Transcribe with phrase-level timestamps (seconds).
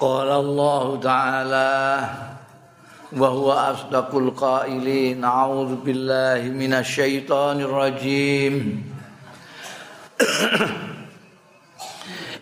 [0.00, 2.00] قال الله تعالى
[3.16, 8.82] وهو أصدق القائلين أعوذ بالله من الشيطان الرجيم.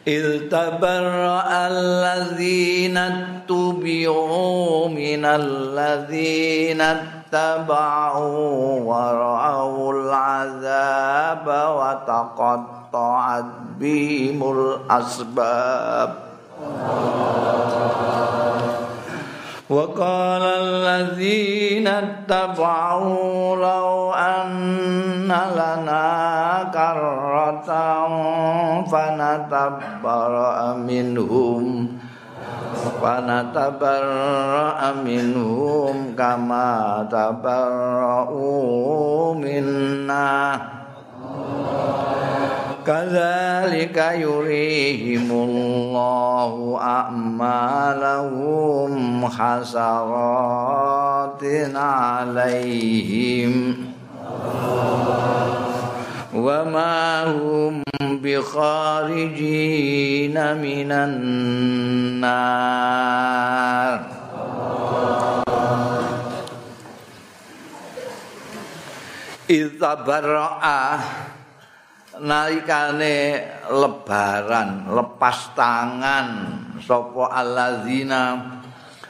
[0.04, 13.50] إذ تبرأ الذين اتبعوا من الذين اتبعوا ورأوا العذاب وتقطعت
[13.80, 16.10] بهم الأسباب.
[19.69, 26.09] وقال الذين اتبعوا لو أن لنا
[26.73, 27.69] كرة
[28.89, 31.87] فنتبرأ منهم
[33.01, 36.71] فنتبرأ منهم كما
[37.11, 38.53] تبرأوا
[39.33, 40.59] منا
[42.86, 48.92] كذلك يريهم الله أعمالهم
[49.28, 53.76] حسرات عليهم
[56.34, 57.82] وما هم
[58.22, 59.36] بخارجين
[60.56, 62.34] من النار
[69.50, 71.00] إذ تبرأ
[72.20, 76.28] nalikane lebaran lepas tangan
[76.82, 78.22] sapa allazina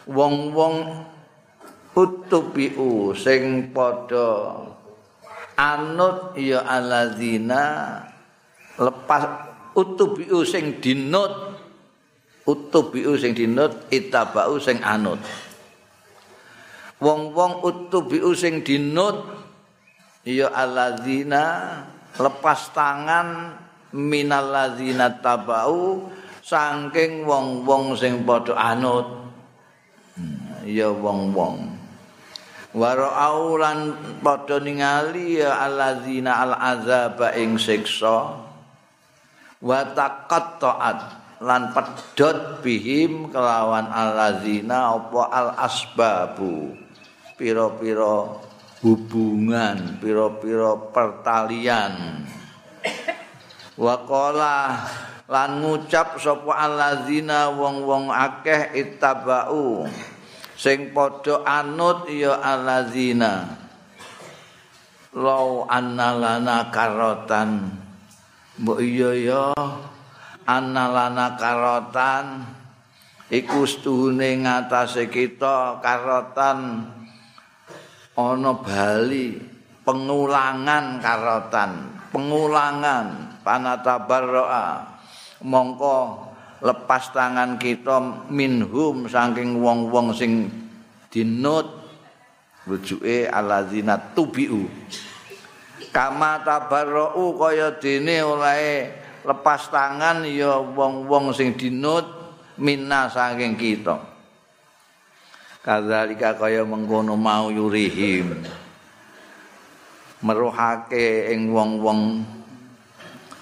[0.09, 1.05] wong-wong
[1.97, 4.69] utubiu sing padha
[5.57, 7.63] anut ya allazina
[8.79, 9.23] lepas
[9.75, 11.55] utubiu sing dinut
[12.45, 15.21] utubiu sing dinut itabau sing anut.
[17.01, 19.25] Wong-wong utubiu sing dinut
[20.25, 21.45] ya allazina
[22.19, 23.59] lepas tangan
[23.95, 26.11] minal ladzina tabau
[26.45, 29.07] saking wong-wong sing padha anut.
[30.15, 31.75] Hmm, ya wong-wong.
[32.75, 38.43] Warau lan padha ningali ya alladzina al azaba ing siksa.
[39.63, 46.75] Wa taqatta'at lan pedhot bihim kelawan alladzina apa al asbabu
[47.35, 48.39] pira-pira
[48.85, 52.21] hubungan pira-pira pertalian.
[53.81, 54.87] Waqala
[55.25, 59.89] lan ngucap sapa allazina wong-wong akeh ittabau
[60.55, 63.65] sing padha anut ya allazina.
[65.17, 67.81] Law annalana karotan.
[68.61, 69.49] Mbok iya ya
[70.45, 72.45] annalana karotan.
[73.33, 76.85] Iku stuhune ngatasé kita karotan
[78.15, 79.39] ana bali
[79.83, 81.71] pengulangan karotan
[82.15, 84.87] pengulangan panatabarroa
[85.43, 86.31] mongko
[86.65, 90.49] lepas tangan kita minhum saking wong-wong sing
[91.13, 91.69] dinut
[92.65, 94.65] rujuke alazina tubiu.
[95.93, 98.91] Kama tabarra'u kaya dene oleh
[99.23, 102.09] lepas tangan ya wong-wong sing dinut
[102.59, 104.14] minna saking kita
[105.65, 108.45] kadzalika kaya mengkono mau yurihim.
[110.21, 112.25] Meruhake ing wong-wong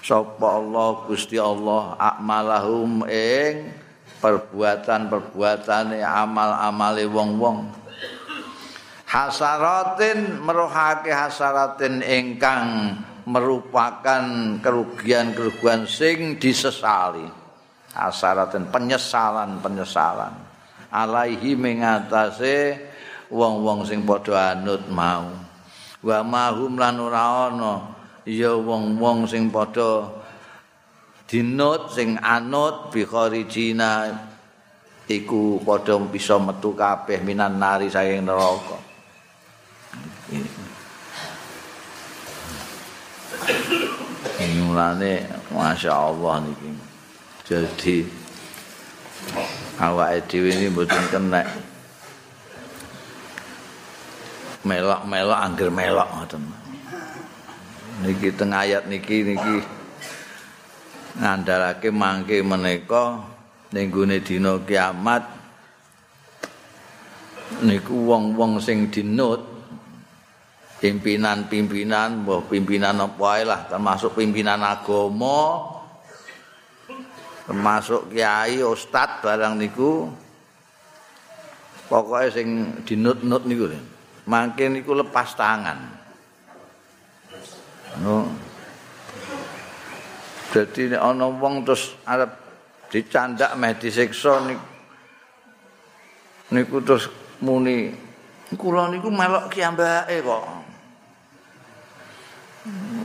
[0.03, 3.71] sapa Allah Gusti Allah akmalahum ing
[4.23, 7.83] perbuatan-perbuatane amal-amale wong-wong.
[9.07, 12.97] Hasaratin meruhake hasaratin ingkang
[13.27, 14.23] merupakan
[14.59, 17.23] kerugian-kerugian sing disesali.
[17.93, 20.42] Hasaratin penyesalan-penyesalan
[20.93, 22.77] alaihi mengatase
[23.33, 25.33] wong-wong sing padha anut mau.
[26.05, 27.73] Wa mahum lan ora ana
[28.29, 30.13] ya wong-wong sing padha
[31.25, 34.13] dinut sing anut bi kharijina
[35.09, 38.77] iku padha bisa metu kabeh minan nari saking neraka.
[44.43, 46.69] Ini mulane Masya Allah niki.
[47.43, 48.23] Jadi
[49.79, 51.41] awake dhewe ini mboten kena.
[54.63, 56.43] Melok-melok angger melok ngoten.
[58.03, 59.57] Niki teng ayat niki niki
[61.19, 63.21] ngandalake mangke menika
[63.73, 65.23] ning gone dina kiamat.
[67.63, 69.53] Niku wong-wong sing dinut
[70.83, 75.63] pimpinan-pimpinan mbah pimpinan apa lah termasuk pimpinan agama
[77.43, 80.07] termasuk kiai ustad barang niku
[81.91, 82.47] pokoknya sing
[82.87, 83.67] dinut-nut niku
[84.23, 85.79] makin niku lepas tangan.
[87.99, 88.25] No.
[90.49, 92.29] jadi ana wong terus arep
[92.89, 94.65] dicandak meh disiksa niku
[96.53, 97.09] niku terus
[97.41, 97.89] muni
[98.53, 100.62] kula niku melok kiambake kok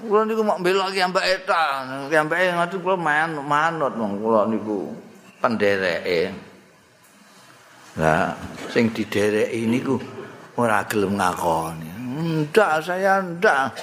[0.03, 4.91] kula niku mau belok kiambake ta kiambake ngoten kula man manut wong kula niku
[5.43, 6.33] pendereke.
[7.99, 8.35] Lah
[8.71, 9.99] sing didereki niku
[10.59, 11.91] ora gelem ngakoni.
[12.19, 13.75] Ndak saya ndak.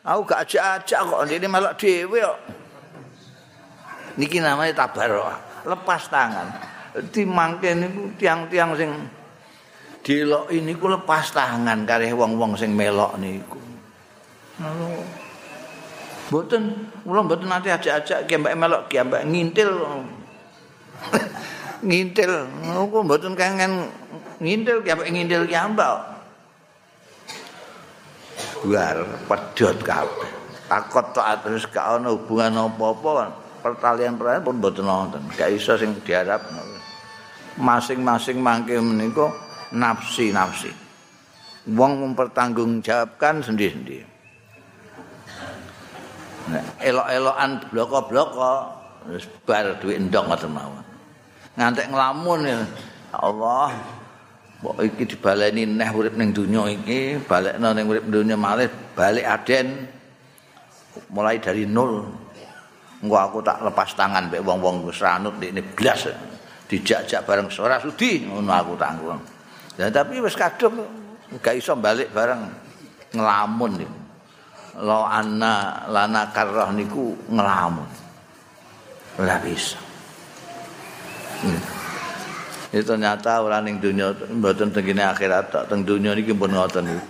[0.00, 2.38] Aku gak ajak-ajak kok ini melok dhewe kok.
[4.16, 5.28] Niki namanya tabarok
[5.68, 6.48] lepas tangan.
[7.28, 8.90] Mangke niku tiang-tiang sing
[10.00, 13.69] delok ini ku lepas tangan kare wong-wong sing melok niku.
[16.30, 16.62] Mboten,
[17.02, 19.82] kula mboten nate ajak-ajak ki mbak melok ki mbak ngintil.
[21.90, 22.32] ngintil,
[22.70, 23.90] aku mboten kangen
[24.38, 25.96] ngintil ki mbak ngintil ki mbak.
[28.62, 28.96] Buar
[29.26, 30.30] pedhot kabeh.
[30.70, 33.34] Takut tak terus gak ana hubungan apa-apa.
[33.58, 35.22] Pertalian-pertalian pun mboten nonton.
[35.34, 36.46] Gak iso sing diharap.
[37.58, 39.34] masing-masing mangke menika
[39.74, 40.70] nafsi-nafsi.
[41.74, 44.19] Wong mempertanggungjawabkan sendiri-sendiri.
[46.80, 48.54] Elok-elokan bloko-bloko
[49.08, 50.84] wis bar duit endok ngoten mawon.
[51.56, 52.58] Ngantek nglamun ya
[53.16, 53.72] Allah.
[54.60, 59.88] Mbok iki dibaleni neh urip ning donya iki, balekno ning urip donya malih balik aden
[61.08, 62.04] mulai dari nol.
[63.00, 66.12] Engko aku tak lepas tangan mbek wong-wong wis ranut ndekne blas.
[66.70, 69.18] dijak-jak bareng ora sudi ngono aku tanggung.
[69.74, 70.86] Ya tapi wis kadung
[71.42, 72.46] gak iso balik bareng
[73.10, 73.99] ngelamun niku.
[74.78, 77.88] Lo anna lana karroh niku ngelamun.
[79.18, 79.80] Ora bisa.
[81.42, 81.60] Hmm.
[82.70, 87.04] Itu ternyata orang ning dunia mboten tengene akhirat tok teng dunia niki pun ngoten niku.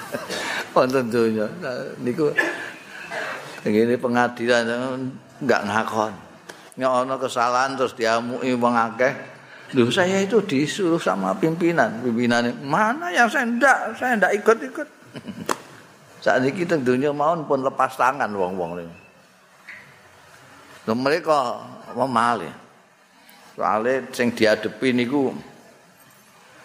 [0.74, 1.44] Wonten dunia
[2.00, 2.32] niku
[3.60, 4.64] tengene pengadilan
[5.42, 6.26] enggak ngakon.
[6.76, 9.12] nek ana kesalahan terus diamuki wong akeh
[9.90, 14.88] saya itu disuruh sama pimpinan pimpinannya mana yang saya ndak saya ndak ikut-ikut
[16.26, 18.96] saat ini kita dunia mohon pun lepas tangan wong-wong ini
[20.90, 21.62] lho mereka
[21.94, 22.50] memalih
[23.54, 25.30] soalnya yang dihadapi ini ku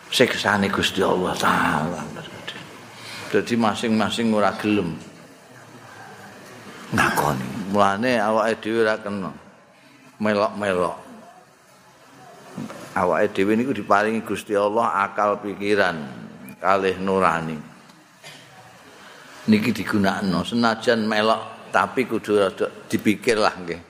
[0.09, 2.01] seksani Gusti Allah Ta'ala
[3.29, 4.97] jadi masing-masing ora gelem
[6.91, 7.61] ngakoni
[8.19, 9.31] awake dhewe ora kena
[10.19, 10.95] melok-melok.
[12.99, 15.95] Awake dhewe niku diparingi Gusti Allah akal pikiran
[16.59, 17.70] kalih nurani.
[19.49, 23.81] Niki digunakno senajan melok tapi kudu rada dipikir lah nggih.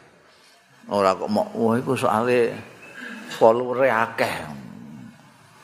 [0.88, 2.56] Ora kok mau wah iku soalé
[3.36, 4.48] follower akeh.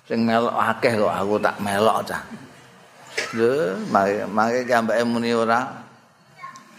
[0.03, 2.21] Sing melok akeh kok aku tak melok cah.
[3.87, 5.63] Mari mari gambake muni ora.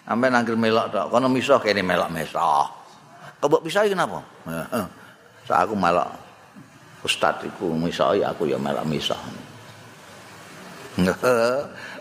[0.08, 2.64] Sampai nanggil melok tok, kono miso kene melok mesoh.
[3.40, 4.20] Kebok bisa kenapa?
[5.44, 6.08] So aku malah
[7.04, 9.20] ustad iku misoi aku ya malah misah.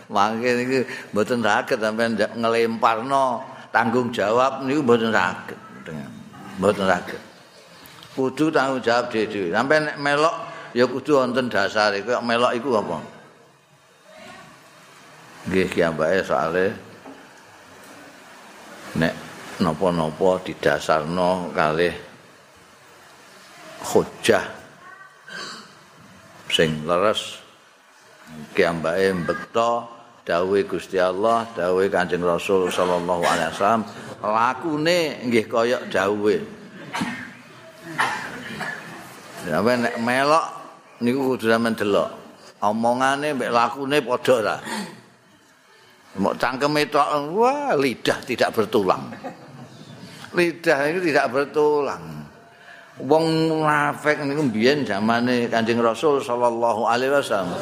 [0.08, 5.58] Mangke niku mboten saged sampean ngelemparno tanggung jawab niku mboten saged
[6.58, 7.20] mboten saged.
[8.16, 9.54] Kudu tanggung jawab dhewe.
[9.54, 10.36] Sampeyan nek melok
[10.74, 12.02] ya kudu wonten dasare.
[12.02, 12.98] Kok melok iku apa?
[15.48, 16.66] Nggih ki ambake soalé
[18.98, 19.14] nek
[19.62, 21.94] napa-napa didasarno kalih
[23.80, 24.44] hujjah
[26.50, 27.38] sing leres
[28.52, 29.97] kiambake mbekta
[30.28, 33.82] dawuhe Gusti Allah dawuhe Kanjeng Rasul sallallahu alaihi wasallam
[34.20, 36.60] lakune nggih kaya dawuhe
[39.48, 40.46] Sampe nek melok
[41.00, 42.12] niku kudu sampean delok
[42.60, 44.56] omongane mbek lakune padha ora
[46.18, 49.06] Mau cangkeme tok wah lidah tidak bertulang.
[50.34, 52.26] lidah itu tidak bertulang.
[52.98, 57.54] Wong munafik niku mbiyen zamane Kanjeng Rasul sallallahu alaihi wasallam.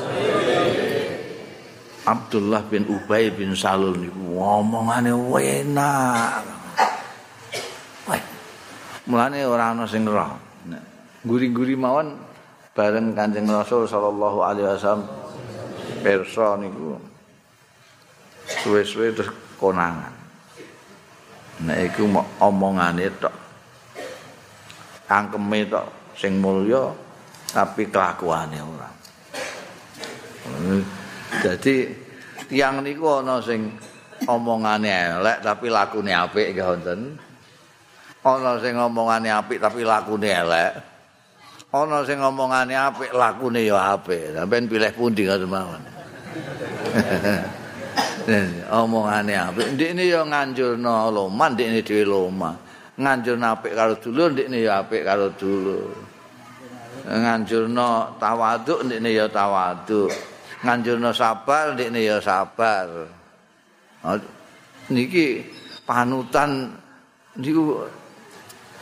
[2.07, 6.43] Abdullah bin Ubay bin Salul niku ngomongane enak.
[8.07, 8.23] Wah.
[9.11, 10.39] Mulane ora ana sing roh.
[11.27, 12.15] Guri-guri mawon
[12.71, 15.03] bareng Kanjeng Rasul sallallahu alaihi wasallam
[16.07, 16.95] perso niku.
[18.63, 20.17] Suwe-suwe terus konangan.
[21.65, 22.05] nek iku
[22.45, 23.33] omongane tok
[25.09, 26.93] angkeme tok sing mulya
[27.49, 28.91] tapi kelakuane ora
[31.43, 31.91] jadi
[32.47, 33.75] tiang niku ana sing
[34.25, 37.01] omongane elek tapi lakune apik nggih wonten.
[38.27, 40.73] Ana sing omongane apik tapi lakune elek.
[41.75, 44.33] Ana sing omongane apik lakune ya apik.
[44.33, 45.83] Sampean pilih pundi ngoten mawon?
[48.83, 49.67] Omongane apik.
[49.75, 52.51] Ndekne ya nganjurno loman ndekne dhewe loma
[52.97, 55.91] nganjurno apik karo dulur ndekne ya apik karo dulur.
[57.07, 60.36] Nganjurno tawaduk ndekne ya tawaduk
[60.67, 63.07] nganjurno sabar ndekne ya sabar.
[64.91, 65.47] Niki
[65.87, 66.75] panutan
[67.39, 67.87] niku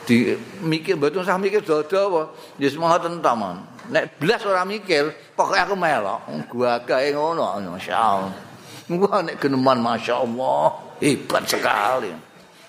[0.04, 2.22] di mikir betul usah mikir dodo apa?
[2.60, 6.20] Ya semoga tentamon nek belas ora mikir pokoknya aku melok.
[6.48, 8.32] Gua gawe ngono masyaallah
[8.84, 10.64] gua nek geneman masyaallah
[11.00, 12.12] hebat sekali.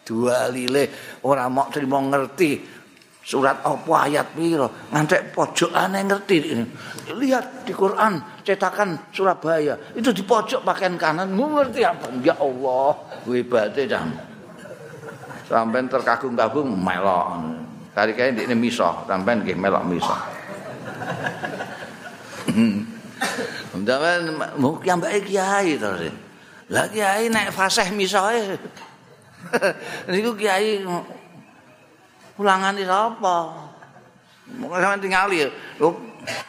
[0.05, 2.61] Dua lile ora mau terima ngerti
[3.19, 4.71] surat apa ayat piro.
[4.95, 6.35] Ngantek pojokane ngerti
[7.19, 9.73] lihat di Quran cetakan Surabaya.
[9.97, 11.33] Itu di pojok pakaian kanan.
[11.33, 12.13] Ngerti apa.
[12.21, 12.93] Ya Allah
[13.25, 14.13] hebate jam.
[15.49, 17.41] Sampai terkagum-kagum melok.
[17.97, 18.87] Kali kali ini miso.
[19.09, 20.15] Sampai nggih melok miso.
[23.73, 26.13] Sampeyan mau kiambake kiai terus.
[26.69, 28.57] Lah kiai nek fasih misoe.
[30.09, 30.81] Niku kiai
[32.37, 33.64] ulangane sapa?
[34.53, 35.49] Mung sampeyan tingali ya.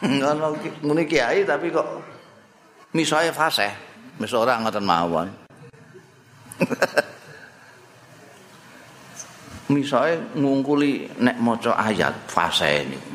[0.05, 0.53] Ngono
[0.85, 1.87] ngene kiai tapi kok
[2.93, 3.73] misoe fasih.
[4.21, 5.27] Wis ora ngoten mawon.
[9.73, 13.11] misoe ngungkuli nek maca ayat fase niku.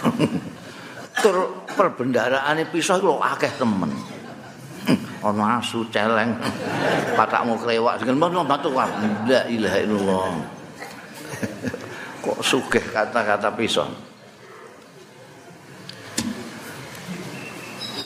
[1.22, 1.36] Tur
[1.74, 3.90] perbendaraane pisah iku akeh temen.
[5.26, 6.32] Ana asu celeng.
[7.18, 8.88] Patakmu klewak mana batu la
[9.50, 10.59] ilaha illallah.
[12.20, 13.88] Kok sugih kata-kata pisah.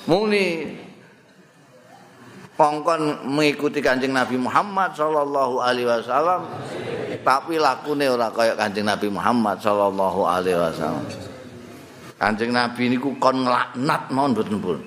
[0.04, 0.68] Muni
[2.54, 6.47] pongkon mengikuti Kanjeng Nabi Muhammad sallallahu alaihi wasallam
[7.25, 11.06] tapi lakune ora kaya Kanjeng Nabi Muhammad sallallahu alaihi wasallam.
[12.21, 14.78] Kanjeng Nabi niku kon nglaknat mboten pun.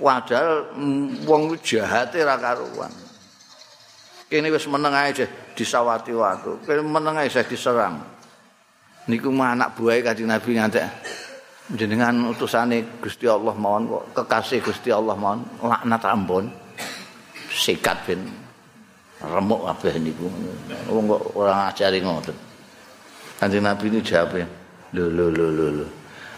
[0.00, 2.88] Padahal mm, wong jahate ra karuan.
[4.32, 5.12] Kene wis meneng ae
[5.52, 6.56] disawati waktu.
[6.64, 8.00] Kene meneng ae diserang.
[9.08, 10.84] Niku mah anak buahe Kanjeng Nabi ngantek
[11.70, 16.50] jenengan utusane Gusti Allah mawon kok kekasih Gusti Allah mawon laknat ampun.
[17.50, 18.20] Sikat ben
[19.22, 20.26] remuk kabeh niku.
[20.90, 22.36] Wong kok ora ngajari ngoten.
[23.40, 24.36] Kanjeng Nabi ini jawab,
[24.92, 25.86] "Lho lho lho lho lho.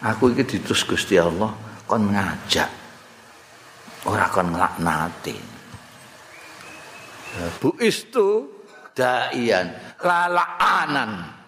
[0.06, 1.50] Aku iki ditus Gusti Allah
[1.88, 2.70] kon ngajak.
[4.06, 5.36] Ora kon nglaknati."
[7.58, 8.44] Bu istu
[8.92, 9.72] daian
[10.04, 11.41] lalaanan.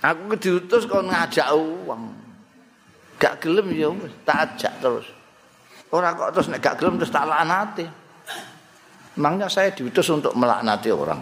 [0.00, 2.02] Aku diutus kon ngajak uang.
[3.20, 3.92] Gak gelem ya
[4.24, 5.06] tak ajak terus.
[5.92, 7.84] Ora kok terus nek gak gelem terus tak laknati.
[9.20, 11.20] Emangnya saya diutus untuk melaknati orang.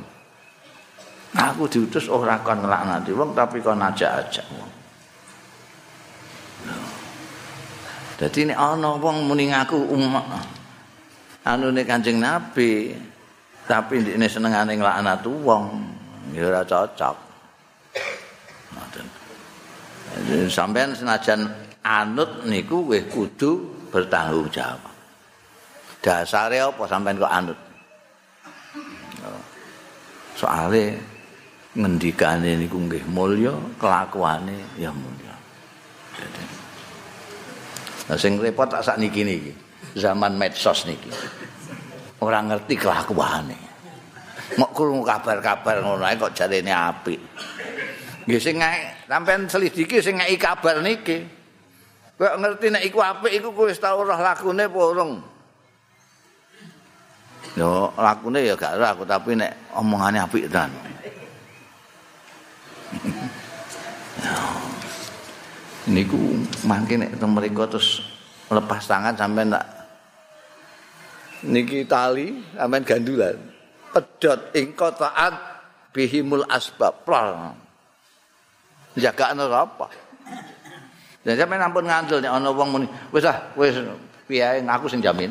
[1.35, 4.71] Aku diutus orang kan melaknati wong tapi kon ajak-ajak wong.
[8.19, 10.27] Jadi ini ana wong muni ngaku umat.
[11.47, 12.93] Anu ne Kanjeng Nabi,
[13.65, 15.65] tapi ini senengane nglaknat wong,
[16.35, 17.28] ya ora cocok.
[18.75, 19.07] Ngoten.
[20.49, 21.47] Sampeyan senajan
[21.85, 24.93] anut niku wis kudu bertanggung jawab.
[26.01, 27.59] Dasare apa sampean kok anut?
[30.39, 30.95] soale
[31.75, 33.51] ngendikane niku nggih mulya
[33.83, 35.35] kelakuane ya mulya
[38.09, 39.53] Nah sing repot tak sakniki niki
[39.99, 41.11] zaman medsos niki
[42.23, 43.59] ora ngerti kelakuane
[44.57, 47.21] mok krungu kabar-kabar ngono kok jarene apik
[48.29, 48.61] nggih sing
[49.09, 51.25] sampean selidiki sing ngeki kabar niki
[52.21, 55.25] kok ngerti nek iku apik iku kowe wis tau roh lakune apa urung
[57.57, 60.71] Yo lakune ya gak aku tapi nek omongane apik tenan.
[65.95, 67.99] Niku mangke nek teng mriku terus
[68.47, 69.65] lepas tangan sampai ndak
[71.49, 73.37] niki tali sampean gandulan.
[73.91, 75.35] Pedot ing kotaan
[75.91, 77.03] bihimul asbab.
[78.99, 79.87] Jagaan apa?
[81.23, 83.77] Dan sampean ampun ngandel nek ana wong muni, wis ah wis
[84.25, 85.29] piye ngaku sing jamin.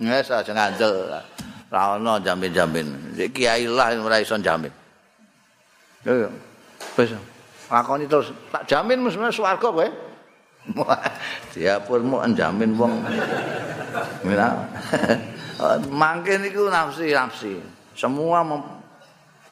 [0.00, 1.20] Wes aja ngandel.
[1.66, 3.12] Ra ono jamin-jamin.
[3.18, 4.70] Iki kiai lah ora iso jamin.
[6.06, 6.30] Yo.
[6.94, 7.10] Wes
[7.66, 9.86] lakoni terus tak jamin mesti swarga kowe.
[11.52, 12.94] Diapun mu jamin wong.
[14.22, 14.54] Mira.
[16.00, 17.58] Mangke niku nafsi-nafsi.
[17.96, 18.60] Semua mem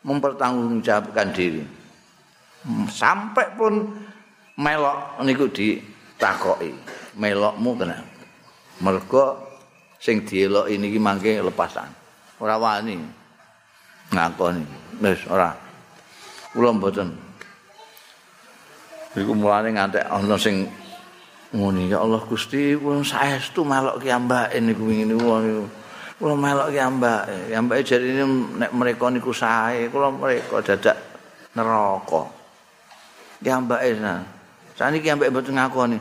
[0.05, 1.65] mempertanggungjawabkan diri.
[2.89, 3.93] Sampai pun
[4.57, 6.73] melok niku ditakoki.
[7.21, 8.05] Melokmu kenapa?
[8.83, 9.25] Mergo
[10.01, 11.89] sing dielok ini iki mangke lepasan.
[12.41, 12.99] Ora wani.
[14.11, 14.65] Ngakoni.
[15.05, 15.53] Wis ora.
[16.51, 17.09] Kula mboten.
[19.15, 20.67] Iku mulane ngantek ana sing
[21.55, 25.23] ngene ya Allah Gusti kula saestu melok ki ambake niku wingi niku
[26.19, 28.27] kula melok ki ambake ambake jarine
[28.59, 30.99] nek mereka niku sae kula mereka dadak
[31.55, 32.44] neraka
[33.45, 33.93] ki ambake
[34.75, 35.99] Saniki ambek mboten ngakoni.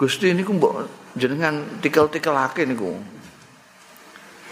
[0.00, 0.88] Gusti niku mbok
[1.20, 2.96] jenengan tikel-tikelake niku.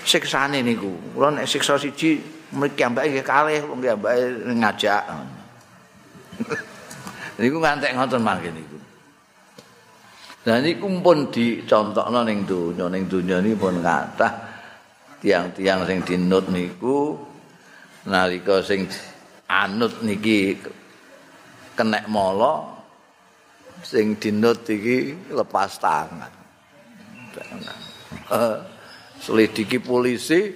[0.05, 0.93] Siksane niku.
[1.17, 2.21] Kula nek siksa siji
[2.53, 4.21] mriki ambek nggih kalih wong ambek
[4.53, 5.03] ngajak.
[7.41, 8.77] niku ngantek ngoten mangke niku.
[10.45, 14.33] Lah niku pun dicontokno ning donya ning donya niki pun kathah
[15.25, 17.15] tiang-tiang sing dinut niku
[18.11, 18.91] nalika sing
[19.47, 20.59] anut niki
[21.83, 22.79] kenek molo
[23.83, 26.31] sing dinut iki lepas tangan.
[28.31, 28.55] Uh,
[29.19, 30.55] selidiki polisi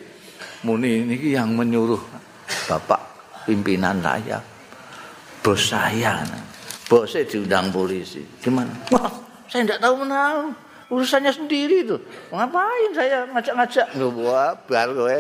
[0.63, 1.99] muni niki yang menyuruh
[2.71, 3.03] bapak
[3.43, 4.39] pimpinan saya
[5.43, 6.23] bos saya.
[6.87, 8.23] Bosnya diundang polisi.
[8.39, 8.71] Gimana?
[8.95, 9.11] Wah
[9.51, 10.55] saya tidak tahu menau
[10.87, 11.99] urusannya sendiri itu.
[12.31, 13.87] Ngapain saya ngajak-ngajak?
[13.99, 15.19] Nggak buat bar gue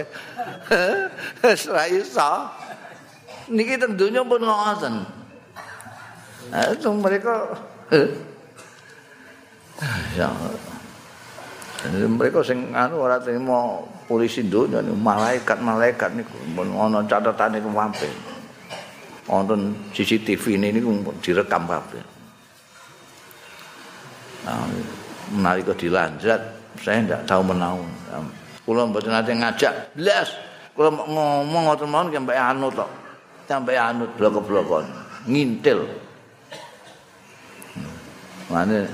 [1.58, 2.46] serai so
[3.50, 4.78] niki tentunya pun nah,
[6.52, 7.34] itu mereka
[10.14, 10.30] ya.
[11.86, 13.78] Mereka sing anu ora terima
[14.10, 16.34] polisi nih malaikat-malaikat niku.
[16.56, 18.10] Pun ana catatane kemampe
[19.26, 20.90] wonten CCTV niku
[21.22, 22.02] direkam kabeh.
[24.46, 24.62] Nah,
[25.34, 26.38] menalika dilanjat
[26.78, 27.82] saya tidak tahu menau
[28.62, 30.30] kula mboten nate ngajak blas
[30.74, 32.90] kula ngomong ngoten mawon sampai anu tok.
[33.46, 34.86] Sampai anu blok-blokon
[35.30, 35.86] ngintil
[38.46, 38.86] Mane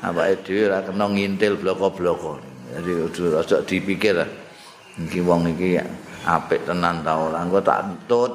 [0.00, 2.40] awake dhewe ora kena ngintil bloko-bloko.
[2.72, 2.92] Jadi
[3.36, 4.16] aja dipikir
[4.96, 5.80] iki wong iki
[6.24, 7.44] apik tenan ta ora.
[7.44, 8.32] Engko tak entut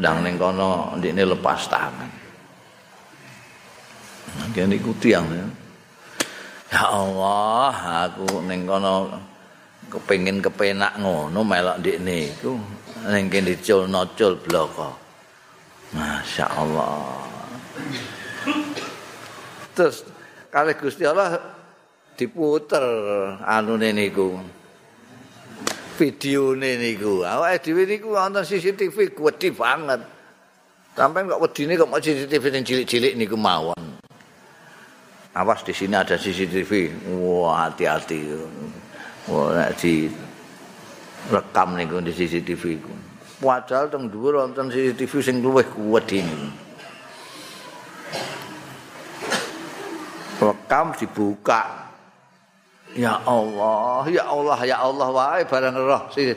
[0.00, 2.10] ndang ning kono ndekne lepas tangan.
[4.50, 5.46] Nggih niku tiyang ya.
[6.74, 7.70] Allah,
[8.10, 9.06] aku ning kono
[9.86, 12.58] kepengin kepenak ngono melok ndekne iku
[13.06, 14.90] ning kene dicul-nocul bloko.
[15.94, 17.22] Masya Allah.
[19.74, 20.06] Terus
[20.54, 21.42] kalih Gusti Allah
[22.14, 22.82] diputer
[23.42, 24.38] anune niku.
[25.94, 27.22] Videone niku.
[27.22, 30.00] Awake dhewe niku wonten CCTV gedhe banget.
[30.94, 33.98] Sampai kok wedine kok CCTV sing cilik-cilik niku mawon.
[35.34, 38.18] Awas di sini ada CCTV wah hati-hati.
[39.26, 40.06] Wah di
[41.30, 42.94] rekam niku di CCTV ku.
[43.42, 46.62] Padahal teng dhuwur wonten CCTV sing luwih niku
[50.40, 51.90] rekam dibuka.
[52.94, 56.30] Ya Allah ya Allah ya Allah wae barang roh si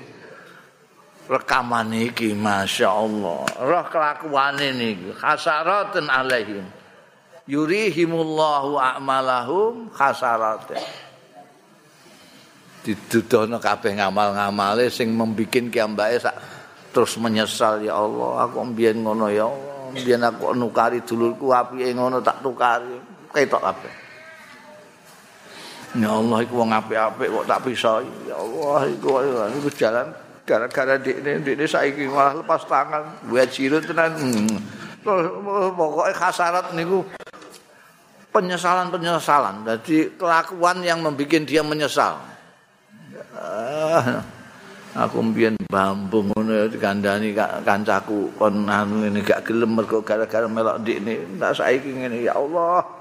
[1.30, 3.46] rekaman iki Masya Allah.
[3.62, 6.66] Roh kelakuan ini khasaratin alaihim.
[7.48, 11.08] Yurihimullahu a'malahum khasaratin
[12.88, 16.24] didudono kabeh ngamal-ngamale sing membikin kiambake
[16.96, 22.24] terus menyesal ya Allah aku mbiyen ngono ya Allah mbiyen aku nukari dulurku apike ngono
[22.24, 22.96] tak tukari
[23.34, 23.94] ketok kabeh.
[25.98, 28.04] Ya Allah iku wong apik-apik kok tak pisah.
[28.28, 29.24] Ya Allah iku
[29.58, 30.12] iku jalan
[30.44, 34.14] gara-gara dekne dekne saiki malah lepas tangan buat jirut tenan.
[34.20, 34.60] Hmm.
[35.74, 37.02] Pokoknya khasarat niku
[38.36, 39.64] penyesalan-penyesalan.
[39.64, 42.20] Jadi kelakuan yang membuat dia menyesal.
[43.38, 44.22] Ah,
[44.94, 47.32] aku mbiyen bambu ngono dikandani
[47.64, 51.40] kancaku kon anu ini gak gelem mergo gara-gara melok ndikne.
[51.40, 52.97] Tak saiki ngene ya Allah.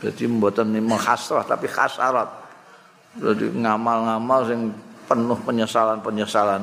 [0.00, 2.28] Jadi mboten menghasrah tapi khasarat.
[3.20, 4.72] Jadi ngamal-ngamal sing
[5.04, 6.62] penuh penyesalan-penyesalan.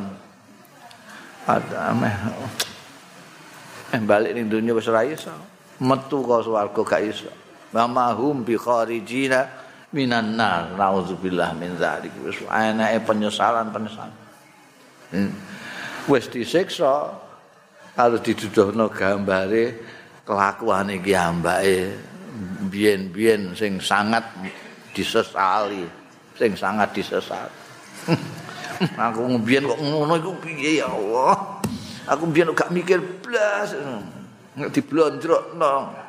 [1.46, 2.16] Ada ameh.
[3.94, 5.32] Eh balik ning dunya wis ora iso.
[5.78, 7.30] Metu ka swarga gak iso.
[7.70, 9.46] Wa mahum bi kharijina
[9.94, 10.74] minan nar.
[10.74, 12.12] Nauzubillah min dzalik.
[12.26, 14.18] Wis enake penyesalan-penyesalan.
[15.14, 15.32] Hmm.
[16.10, 17.14] Wis disiksa
[17.94, 19.78] harus diduduhno gambare
[20.28, 21.96] kelakuan iki ambake
[22.70, 24.24] biyen-biyen sing sangat
[24.94, 25.84] disesali,
[26.38, 27.50] sing sangat disesat.
[29.08, 31.60] aku mbiyen kok ngono iku piye ya Allah.
[32.08, 33.76] Aku mbiyen gak mikir blas.
[34.58, 36.08] Nek diblondrokno.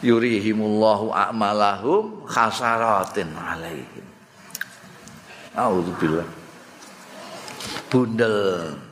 [0.00, 4.06] Yurihimullahu a'malahum khasaratin alaihim.
[5.52, 6.28] Auzubillah.
[7.92, 8.89] Bundel.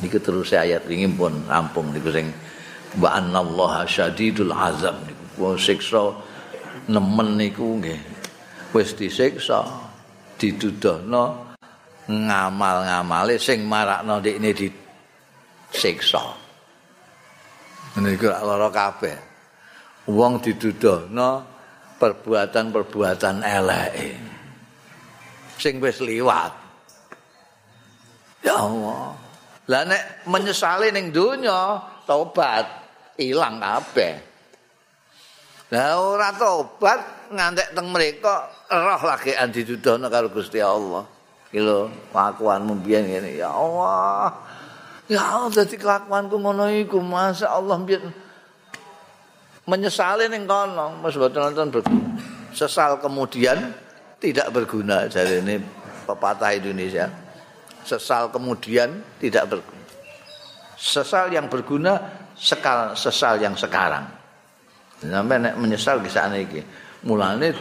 [0.00, 2.28] Niku terus ayat ini pun rampung niku sing
[3.00, 6.12] wa anallaha syadidul azab niku siksa
[6.88, 8.00] nemen niku nggih.
[8.74, 9.64] Wis disiksa
[10.36, 11.56] didudohno
[12.06, 16.22] ngamal-ngamale sing marakno ndekne disiksa.
[17.96, 19.16] Niku lara kabeh.
[20.12, 21.30] Wong didudohno
[21.96, 24.10] perbuatan-perbuatan eleke.
[25.56, 26.52] Sing wis liwat.
[28.44, 29.25] Ya Allah
[29.66, 32.66] Lah nek menyesali ning donya tobat
[33.18, 34.14] ilang kabeh.
[35.74, 41.02] Lah ora tobat ngantek teng mereka roh lagi andi dudono karo Gusti Allah.
[41.50, 44.30] Iki lho kelakuanmu biyen ngene ya Allah.
[45.10, 48.06] Ya Allah dadi kelakuanku ngono iku masa Allah biyen
[49.66, 51.82] menyesali ning kono wis boten nonton.
[52.54, 53.74] Sesal kemudian
[54.22, 55.58] tidak berguna ini
[56.06, 57.25] pepatah Indonesia.
[57.86, 59.86] Sesal kemudian tidak berguna.
[60.74, 61.94] Sesal yang berguna
[62.34, 64.02] sekal sesal yang sekarang.
[64.98, 66.66] Sampai nek menyesal kisah iki.
[67.06, 67.54] Mulane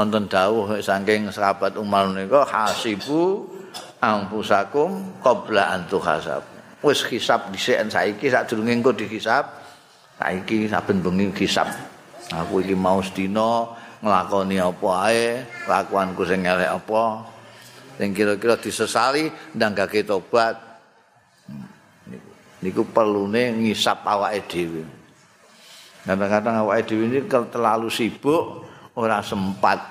[0.00, 3.44] wonten dawuh saking sahabat Umar niku hasibu
[4.00, 6.40] anfusakum qabla an tuhasab.
[6.80, 9.44] Wis hisab dhisik saiki sadurunge engko dihisab.
[10.16, 11.68] Saiki saben bengi hisab.
[12.32, 17.29] Aku iki mau sedina nglakoni apa ae, lakuanku sing elek apa.
[18.00, 20.56] Sing kira-kira disesali ndanggake tobat.
[22.64, 24.88] Niku perlune ngisap awake dhewe.
[26.08, 28.64] Kadang-kadang awake dhewe ini terlalu sibuk
[28.96, 29.84] ora sempat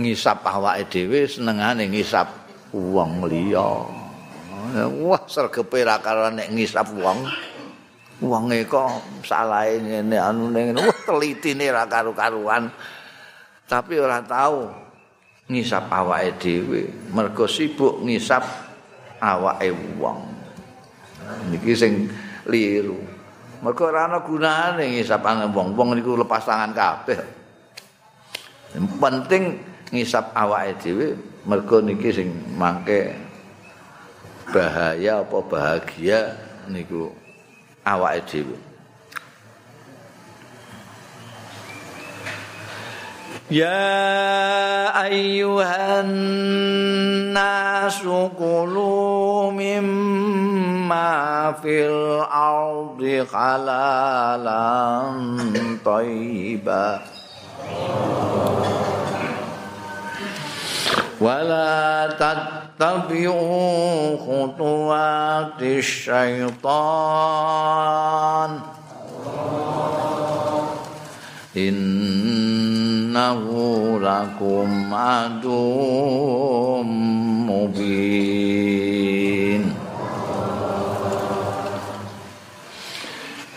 [0.00, 2.32] ngisap awake dhewe senengane ngisap
[2.72, 3.68] wong liya.
[4.96, 7.28] Wah, sregepe ra karo nek ngisap wong.
[8.24, 10.80] Wonge kok salahe ngene anu ngene.
[10.80, 12.72] Wah, telitine ra karo-karuan.
[13.68, 14.85] Tapi ora tahu
[15.46, 16.82] ngisap awake dhewe.
[17.14, 18.44] Mergo sibuk ngisap
[19.22, 20.20] awake wong.
[21.50, 22.06] niki sing
[22.46, 22.98] liru.
[23.62, 27.20] Mergo ora ana gunane ngisap wong-wong niku lepas tangan kabeh.
[28.76, 29.58] Penting
[29.90, 31.06] ngisap awake dhewe
[31.46, 32.28] mergo niki sing
[32.58, 33.14] mangke
[34.50, 36.34] bahaya apa bahagia
[36.70, 37.10] niku
[37.86, 38.56] awake dhewe.
[43.50, 48.02] يا أيها الناس
[48.38, 55.02] كلوا مما في الأرض حلالا
[55.84, 57.00] طيبا.
[61.20, 66.56] ولا تتبعوا خطوات الشيطان.
[71.56, 71.95] إن
[73.16, 73.48] إنه
[74.02, 76.82] لكم عدو
[77.48, 78.26] مبين.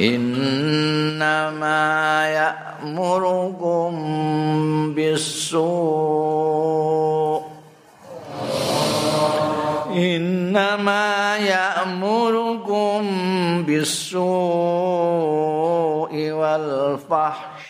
[0.02, 1.78] إنما
[2.84, 3.92] يأمركم
[4.96, 5.60] بالسوء.
[9.92, 13.02] إنما يأمركم
[13.64, 14.20] بالسوء
[16.32, 17.70] والفحشاء.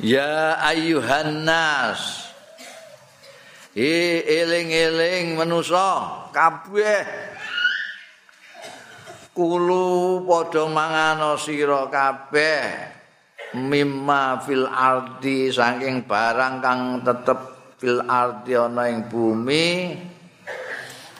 [0.00, 2.32] Ya ayyuhan nas.
[3.76, 7.04] E eling-eling manusa kabeh.
[9.35, 12.95] Kulu padha mangano sira kabeh.
[13.59, 17.39] Mimma fil ardi saking barang kang tetep
[17.75, 19.91] fil ardi ana ing bumi.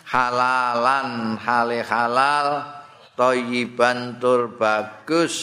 [0.07, 2.63] Halalan hale halal
[3.19, 5.35] thayyiban tur bagus.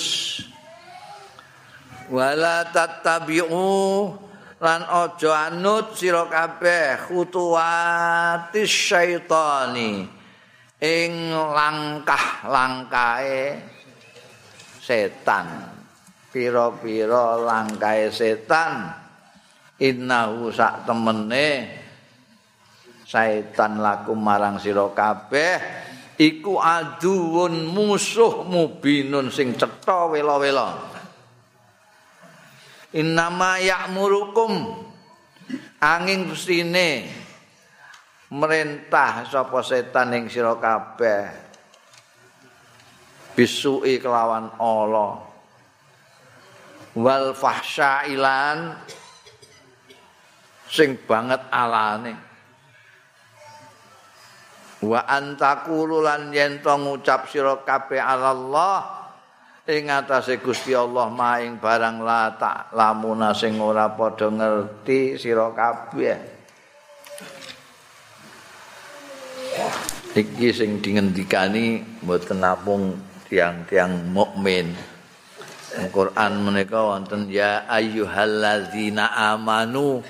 [2.12, 4.12] wala tattabi'u
[4.61, 10.06] lan aja anut sira kabeh khutuwatis syaitani
[10.82, 13.62] ing langkah-langkahe
[14.82, 15.70] setan.
[16.32, 18.90] Pira-pira langkahe setan
[19.78, 21.68] innahu sak temene
[23.04, 25.60] setan laku marang sira kabeh
[26.16, 30.88] iku aduun musuh mubinun sing cetha wela-wela.
[32.96, 34.52] Innama ya'murukum
[35.80, 37.21] angin kusine
[38.32, 41.28] merintah sapa setan ing sira kabeh.
[43.36, 45.28] Bisuki kelawan Allah.
[46.96, 48.76] Wal fahsyailan
[50.68, 52.16] sing banget alane.
[54.82, 59.04] Wa antakulu lan yen to ngucap sira kabeh Allah
[59.68, 66.41] ing atase Gusti Allah maing barang la tak lamuna sing ora padha ngerti sira kabeh
[70.12, 73.01] iki sing dingendikani mboten namung
[73.33, 74.77] tiang-tiang mukmin
[75.72, 80.05] Quran menika wonten ya ayyuhalladzina amanu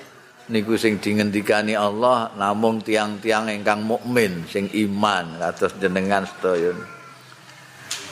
[0.51, 6.75] niku sing dingendikani Allah namung tiang-tiang ingkang mukmin sing iman kados jenengan sedaya.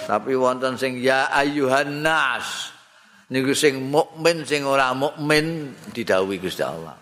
[0.08, 2.72] Tapi wonten sing ya ayyuhan nas
[3.28, 6.96] niku sing mukmin sing ora mukmin didhawuhi Gusti Allah.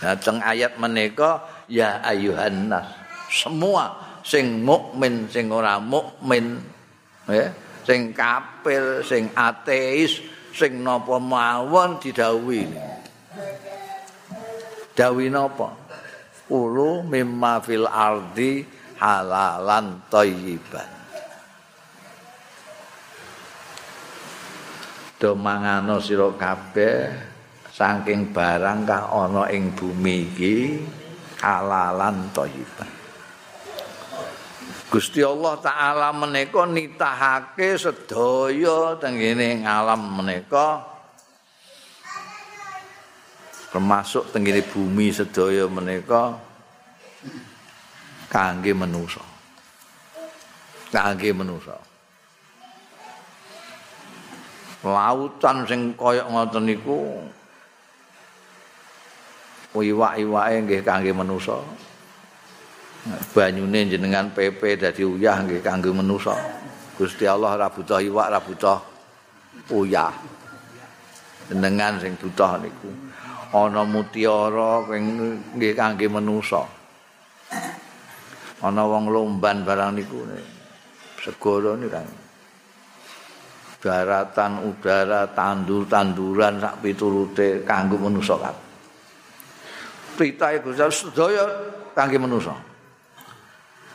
[0.00, 2.97] Dateng ayat menika ya ayyuhan nas
[3.28, 6.60] semua sing mukmin sing ora mukmin
[7.28, 7.52] ya
[7.88, 10.20] sing kafir, sing ateis,
[10.52, 12.68] sing napa mawon didhawuhi.
[14.92, 15.72] Dawi napa?
[16.52, 18.68] Ulu mimma fil ardi
[19.00, 20.90] halalan thayyiban.
[25.16, 27.10] Do mangano sira kabeh
[27.72, 30.56] saking barang kah ana ing bumi iki
[31.40, 32.97] halalan thayyiban.
[34.88, 40.80] Gusti Allah taala menika nitahake sedaya tengene ngalam menika
[43.68, 46.40] termasuk tengene bumi sedaya menika
[48.32, 49.20] kangge manusa.
[50.88, 51.76] Kangge manusa.
[54.88, 57.28] Lautan sing kaya ngoten niku
[59.76, 61.60] iwak-iwake nggih kangge manusa.
[63.06, 66.34] Banyune jenengan PP dadi uyah nggih kanggo manusa.
[66.98, 68.78] Gusti Allah ora butuh iwak, ora butuh
[69.70, 70.10] uyah.
[71.48, 72.90] Jenengan sing butuh niku.
[73.54, 76.66] Ana mutiara nggih kangge manusa.
[78.58, 80.26] Ana wong lomban barang niku
[81.22, 82.06] segara niku kan.
[83.78, 88.66] Daratan, udara, tandur-tanduran sak piturute kanggo manusa kabeh.
[90.18, 91.46] Pritahe Gusti sedaya
[91.94, 92.67] kangge manusa.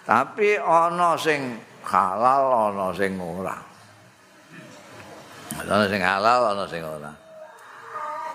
[0.04, 1.56] Tapi ana sing
[1.88, 3.56] halal ana sing ora.
[5.64, 7.14] Ana sing halal ana sing ora.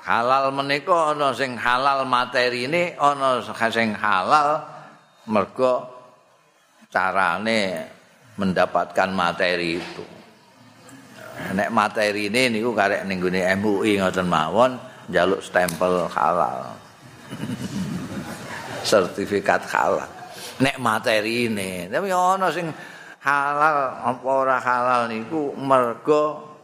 [0.08, 4.64] Halal menika ana sing halal materi ini ana sing halal
[5.28, 5.84] mergo
[6.88, 7.84] carane
[8.40, 10.04] mendapatkan materi itu.
[11.52, 14.80] Nek materi ini niku karek ning gone MUI ngoten mawon
[15.12, 16.72] njaluk stempel halal.
[18.88, 20.17] Sertifikat halal.
[20.58, 21.86] Nek materi ini.
[21.86, 22.70] Tapi ana sing
[23.22, 26.54] halal apa ora halal niku mergo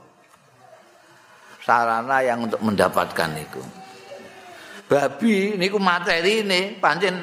[1.63, 3.63] sarana yang untuk mendapatkan niku.
[4.85, 7.17] Babi niku materi ini pancen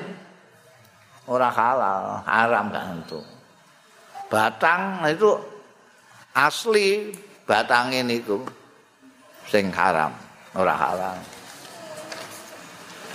[1.30, 3.20] ora halal, haram kan itu.
[4.32, 5.32] Batang itu
[6.34, 7.12] asli
[7.44, 8.42] batang niku
[9.46, 10.12] sing haram,
[10.56, 11.18] ora halal.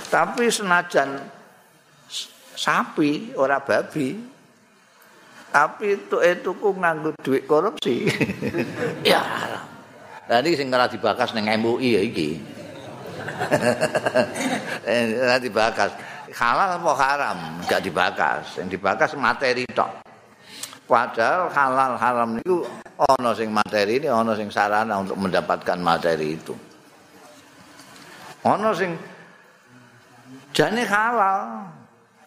[0.06, 1.18] Tapi senajan
[2.56, 4.16] sapi ora babi.
[5.52, 8.04] Tapi itu itu ku nganggo duit korupsi.
[9.06, 9.22] Ya.
[10.26, 12.30] Haram ini sing ora dibakas ning MUI ya iki.
[15.22, 15.90] Ora dibakas
[16.34, 17.38] halal apa haram?
[17.62, 20.02] Enggak dibakas yang dibakas materi tok.
[20.86, 22.62] Padahal halal haram itu
[22.94, 26.54] ono sing materi ini ono sing sarana untuk mendapatkan materi itu.
[28.46, 28.94] Ono sing
[30.54, 31.65] jane halal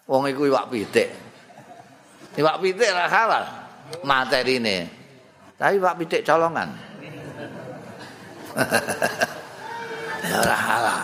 [0.10, 1.14] wong iku iwak pitik.
[2.34, 3.46] Iwak pitik ora halal
[4.02, 4.90] materine.
[5.54, 6.74] Tapi iwak pitik colongan.
[10.42, 11.02] ora halal.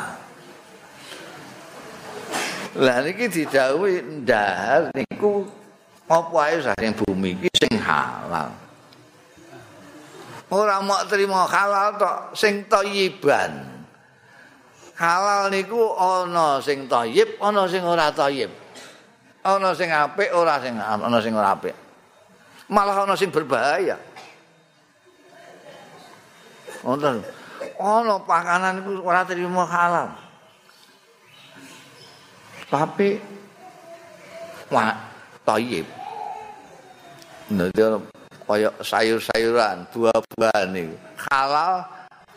[2.75, 5.47] Lah niki didhawuhi ndahar niku
[6.11, 8.51] apa ae sing bumi iki sing halal.
[10.49, 13.69] Ora mau terima halal tok sing thayyiban.
[14.95, 18.64] Halal niku ana sing thayyib, ana sing ora thayyib.
[19.45, 21.75] Ana sing apik ora sing ana sing ora apik.
[22.65, 23.95] Malah ana sing berbahaya.
[26.81, 27.21] Wonten.
[27.77, 30.09] Ana panganan iku ora terima halal.
[32.65, 33.21] Tapi
[34.73, 34.97] wah
[35.45, 35.85] thayyib
[37.45, 37.77] Nanti
[38.45, 40.97] kaya sayur-sayuran, buah-buahan niku.
[41.29, 41.85] Halal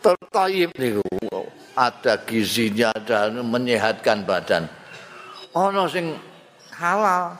[0.05, 1.01] tertayyib niku.
[1.73, 4.69] Ada gizinya dan menyehatkan badan.
[5.57, 6.13] Ana sing
[6.79, 7.35] halal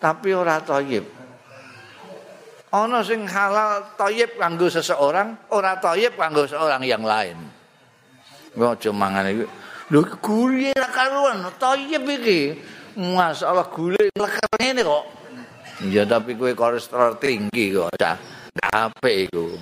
[0.00, 1.04] tapi ora thayyib.
[2.72, 7.36] Ana sing halal thayyib kanggo seseorang, ora thayyib kanggo seorang yang lain.
[8.56, 9.46] Aja mangan iki.
[9.90, 12.40] Lho gule ra karuan, thayyib iki.
[12.96, 15.04] Masalah gule leker ngene kok.
[15.88, 18.16] Ya tapi kowe kolesterol tinggi kok, cah.
[18.70, 19.56] Apik iku.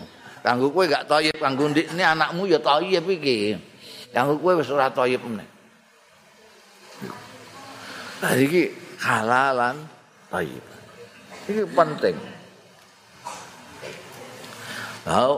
[0.45, 3.57] Kanggo kowe gak thayyib, kanggo ndikne anakmu ya thayyib iki.
[4.13, 5.49] Kanggo kowe wis ora thayyib meneh.
[8.19, 9.77] Nah, iki halalan
[10.29, 10.65] baik.
[11.49, 12.17] Ini penting.
[15.09, 15.35] Lalu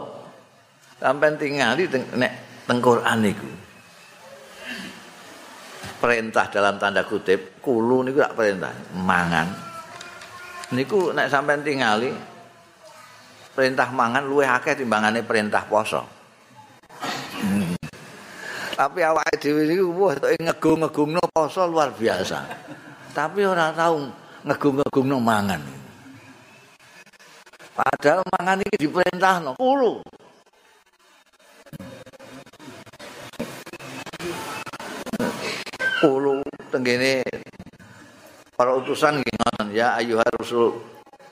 [0.99, 1.87] sampean tingali
[2.18, 2.33] nek
[2.66, 3.51] teng Quran niku.
[6.01, 9.53] Perintah dalam tanda kutip, kulu niku gak perintah, mangan.
[10.73, 12.11] Niku nek sampean tingali
[13.55, 16.03] perintah mangan luwih akeh timbangane perintah poso.
[17.37, 17.77] Hmm.
[18.75, 22.38] Tapi awake dhewe niku wah ngegung-ngegungno poso luar biasa.
[23.11, 24.07] Tapi ora tahu
[24.46, 25.62] ngegung-ngegungno mangan.
[27.75, 30.05] Padahal mangan iki diperintahno kulo.
[36.01, 37.20] Kulo tenggene
[38.55, 40.79] para utusan ngoten ya ayuhar rusul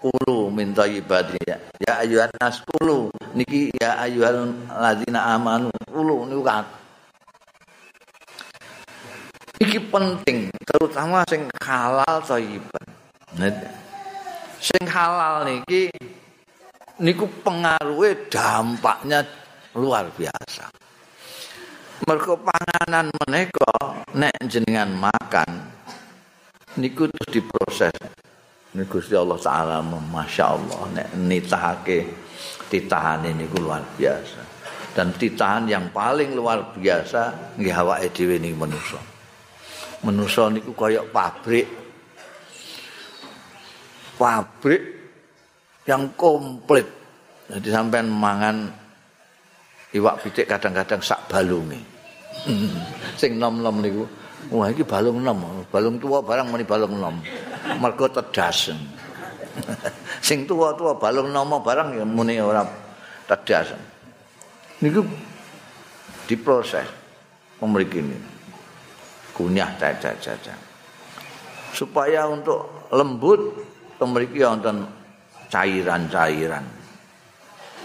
[0.00, 6.42] kulu min thayyibati ya ya ayuhan nas kulu niki ya ayuhal ladzina amanu kulu niku
[9.58, 12.86] iki penting terutama sing halal thayyiban
[14.58, 15.90] sing halal niki
[16.98, 19.22] niku pengaruhe dampaknya
[19.78, 20.66] luar biasa.
[22.06, 25.50] Mergo panganan menika nek jenengan makan
[26.78, 27.94] niku terus diproses.
[28.74, 31.98] Niku Gusti Allah taala Masya Allah nek nitahake
[32.70, 34.42] titahan niku luar biasa.
[34.94, 39.17] Dan titahan yang paling luar biasa nggih awake dhewe manusa.
[40.06, 41.66] Manusa niku kaya pabrik.
[44.14, 44.82] Pabrik
[45.88, 46.86] yang komplit.
[47.48, 48.56] Jadi sampai mangan
[49.96, 51.80] iwak pitik kadang-kadang sak balungi.
[53.20, 54.04] Sing nom-nom niku.
[54.48, 57.20] Wah iki balung nom, balung tua barang meni balung nom.
[57.82, 58.72] Mergo tedas.
[60.28, 62.62] Sing tua-tua balung nom barang ya muni ora
[63.26, 63.74] tedas.
[64.78, 65.02] Niku
[66.30, 66.86] diproses
[67.58, 68.37] memiliki ini.
[69.38, 70.54] Kunyah caca-caca.
[71.70, 73.38] Supaya untuk lembut
[74.02, 74.82] memiliki wonten
[75.46, 76.66] cairan-cairan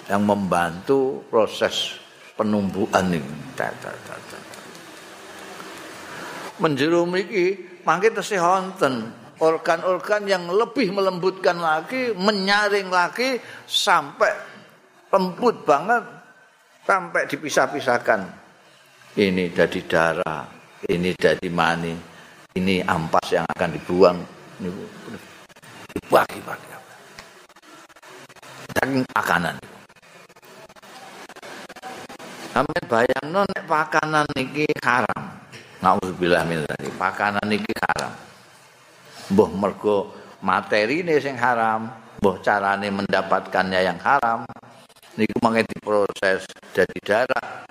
[0.10, 2.02] yang membantu proses
[2.34, 3.34] penumbuhan ini.
[6.58, 13.38] Menjeru mriki mangke tesih wonten organ-organ yang lebih melembutkan lagi, menyaring lagi
[13.70, 14.34] sampai
[15.14, 16.02] lembut banget
[16.88, 18.22] sampai dipisah-pisahkan.
[19.14, 21.96] Ini dari darah, ini dari mani,
[22.60, 24.18] ini ampas yang akan dibuang.
[24.60, 24.70] Ini
[25.94, 26.72] dibagi-bagi.
[28.74, 29.56] daging pakanan.
[32.52, 35.22] Sampai bayang nek pakanan niki haram.
[35.80, 36.94] Nauzubillah min dzalik.
[37.00, 38.12] Pakanan niki haram.
[39.32, 40.12] Mbah mergo
[40.44, 44.44] materine sing haram, mbah carane mendapatkannya yang haram.
[45.16, 46.44] Niku mangke diproses
[46.76, 47.66] jadi darah.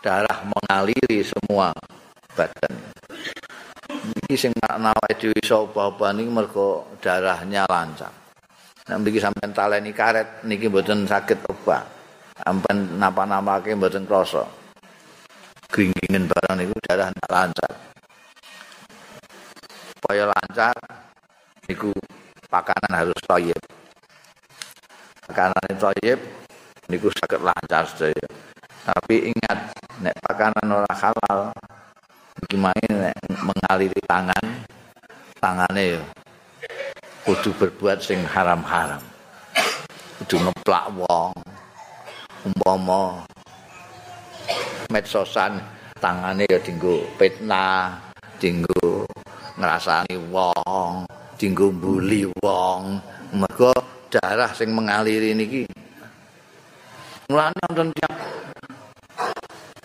[0.00, 1.76] Darah mengaliri semua
[2.34, 2.72] badan.
[3.90, 8.12] Niki sing makna dhewe sapa niki mergo darahnya lancar.
[8.88, 11.84] Nek mriki sampean taleni karet niki mboten sakit obah.
[12.40, 14.42] Sampean napa-napake mboten krasa.
[15.70, 17.72] Gringgingen barang niku darah lancar.
[19.94, 20.74] Supaya lancar
[21.68, 21.94] niku
[22.50, 23.60] pakanan harus toyib.
[25.28, 26.18] Pakanan toyib
[26.90, 28.26] niku sakit lancar sedaya.
[28.80, 29.58] Tapi ingat
[30.02, 31.54] nek pakanan ora halal
[32.48, 34.44] gimana nek mengaliri tangan
[35.40, 36.02] tangane ya
[37.24, 39.02] kudu berbuat sing haram-haram.
[40.20, 41.32] Kudu ngeplak wong.
[42.40, 43.20] Umpama
[44.88, 45.60] medsosan
[46.00, 48.00] tangane ya dinggo fitnah,
[48.40, 49.04] dinggo
[49.60, 51.04] ngrasani wong,
[51.36, 52.98] dinggo mbuli wong.
[53.36, 53.70] Mergo
[54.10, 55.68] darah sing mengaliri niki.
[57.30, 58.10] Mulane wonten tiap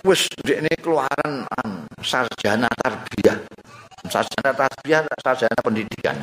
[0.06, 1.50] wis dekne keluaran
[2.06, 3.42] sarjana tarbiyah.
[4.06, 6.18] Sarjana tarbiyah, sarjana pendidikan.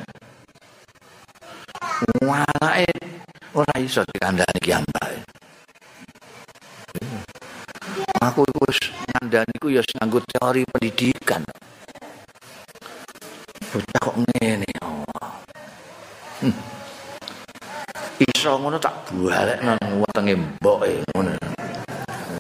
[2.23, 2.95] anake
[3.59, 5.19] ora iso dikandani ki ambake.
[8.23, 8.79] Aku iku wis
[9.11, 11.43] ngandani ku ya nganggo teori pendidikan.
[13.75, 15.29] Bocah kok ngene Allah.
[16.39, 16.57] Hmm.
[18.23, 21.35] Iso ngono tak balik nang wetenge mboke ngono.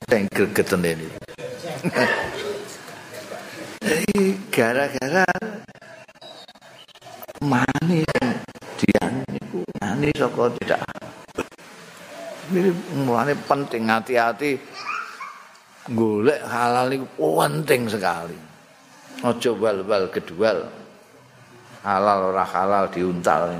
[0.06, 0.84] Teng gregeten
[4.54, 5.26] gara-gara
[7.42, 8.06] manis
[10.02, 10.82] ini saka tidak?
[12.50, 12.70] Ini
[13.02, 14.58] mulanya penting hati-hati.
[15.90, 18.38] Golek halal itu penting sekali.
[19.22, 20.62] Ojo bal-bal kedua
[21.82, 23.54] halal ora halal diuntal.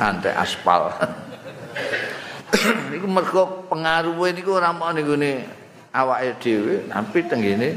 [0.00, 0.92] Antek aspal.
[2.88, 5.59] Ini mergo pengaruh ini orang mau nih
[5.90, 7.70] gini awak dewi tapi tenggini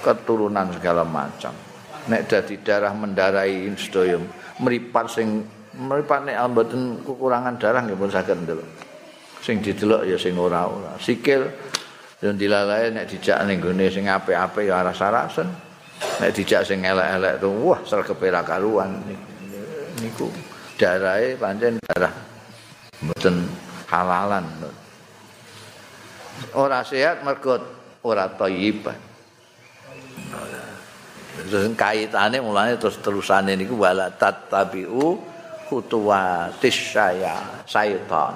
[0.00, 1.52] keturunan segala macam
[2.08, 4.16] nek dadi darah mendarai sedaya
[4.62, 5.44] meripat sing
[5.76, 8.68] mripat nek mboten kekurangan darah nggih pun saged ndelok.
[9.40, 10.98] Sing didelok ya sing ora-ora.
[11.00, 11.46] Sikil
[12.20, 15.48] yo dilalae nek dijak ning gone sing apik-apik ya aras-arasen.
[16.20, 19.00] Nek dijak sing elek-elek tuh wah sregepe ra karuan
[20.02, 20.28] niku.
[20.76, 22.12] Darahe pancen darah
[23.04, 23.44] mboten
[23.88, 24.44] halalan.
[26.56, 27.60] Ora sehat mergo
[28.04, 28.88] ora thayyib.
[31.40, 35.16] Terus kaitane mulane terus terusane niku wala tattabi'u
[35.70, 38.34] khutuwatis saya syaitan.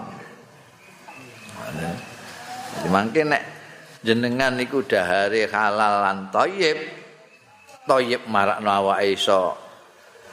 [2.74, 3.42] Jadi mungkin nek
[4.04, 6.78] jenengan niku dahare halal lan thayyib,
[7.88, 9.56] thayyib marakno awake iso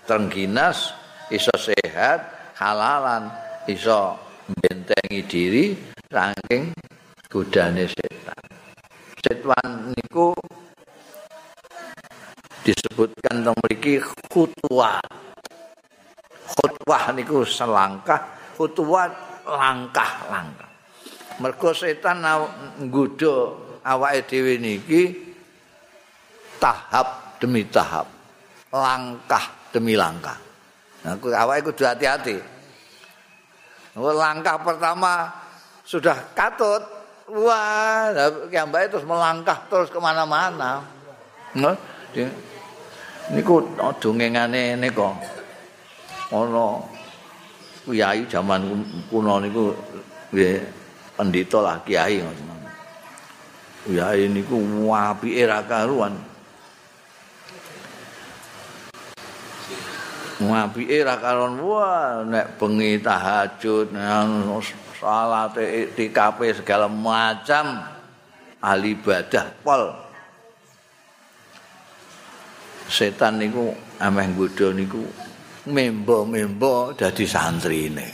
[0.06, 0.94] tengginas,
[1.32, 3.32] iso sehat, halalan
[3.66, 4.20] iso
[4.62, 5.66] bentengi diri
[6.12, 6.76] saking
[7.32, 8.44] godane setan.
[9.24, 10.36] Setan niku
[12.68, 15.00] disebutkan tentang mriki khutwah.
[16.52, 18.20] Khutwah niku selangkah,
[18.60, 19.08] khutwah
[19.48, 20.68] langkah-langkah.
[21.40, 22.20] Mergo setan
[22.84, 23.36] nggodha
[23.88, 25.16] awake dhewe niki
[26.60, 28.06] tahap demi tahap,
[28.70, 30.38] langkah demi langkah.
[31.02, 32.38] Nah, awake kudu hati-hati.
[33.98, 35.34] Langkah pertama
[35.82, 37.01] sudah katut,
[37.32, 38.12] wah,
[38.52, 40.84] baik terus melangkah terus kemana-mana.
[41.56, 41.76] Nah,
[43.32, 43.64] niku
[44.00, 45.08] dongengane niku
[46.32, 46.84] ana
[47.88, 49.72] kiai jaman kuno niku
[50.32, 50.64] nggih
[51.16, 52.52] pendhita lah kiai ngoten
[53.88, 54.60] kiai niku
[54.92, 56.14] apike ra karuan.
[60.42, 61.60] Apike ra karuan.
[61.64, 63.92] Wah nek bengi tahajud
[65.02, 65.58] salat
[65.98, 67.82] TKP segala macam
[68.62, 69.90] ahli ibadah pol
[72.86, 75.02] setan niku ameh nggodha niku
[75.74, 78.08] membo-membo dadi santrine.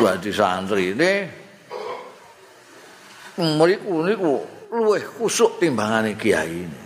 [0.00, 1.12] Dadi santrine
[3.36, 4.32] mriku niku
[4.72, 6.80] luwih kusuk timbangane kiai ini.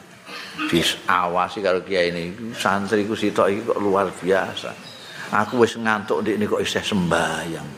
[0.66, 4.97] Diawasi karo kiai ini santri ku sitok iki kok luar biasa.
[5.29, 7.68] Aku wis ngantuk ndek kok isih sembahyang.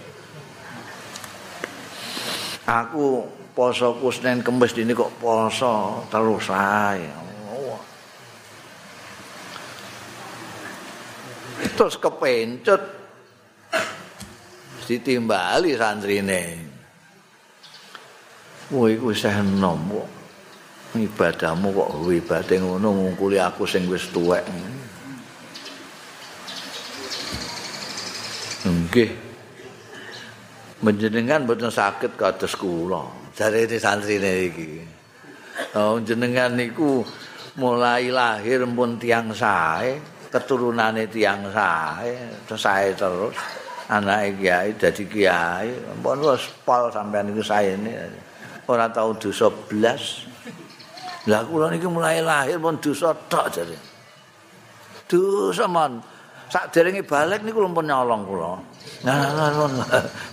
[2.70, 7.11] Aku poso kusnen kemis ini kok poso terus ae.
[11.74, 12.82] Terus kepencut
[14.86, 16.42] ditimbali santrine.
[18.70, 20.09] Iku wis enom kok.
[20.90, 24.46] Ibadahmu kok ibadate ngono ngungkuli aku sing wis tuwek.
[28.91, 29.11] Nggih.
[30.82, 33.20] Menjenengan mboten saged kados kula.
[33.38, 34.82] dari santri iki.
[35.78, 37.07] Oh, jenengan niku
[37.55, 39.95] mulai lahir pun tiang sae,
[40.32, 42.18] keturunane tiang sae,
[42.51, 43.36] terus sae terus.
[43.91, 45.70] Anake kiai dadi kiai,
[46.03, 47.95] pun wis pol sampean niku sae ini.
[48.66, 50.26] Ora tau dosa blas.
[51.30, 53.78] Lah kula niki mulai lahir pun dosa tok jare.
[55.07, 56.03] Dosa mon.
[56.51, 58.69] Sak derenge balik niku pun nyolong kula.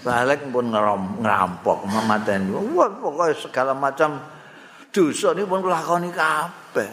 [0.04, 2.52] Balik pun ngerampok, memateni.
[2.76, 4.20] Wah, pokoknya segala macam
[4.92, 6.92] dosa ini pun lakoni kabeh.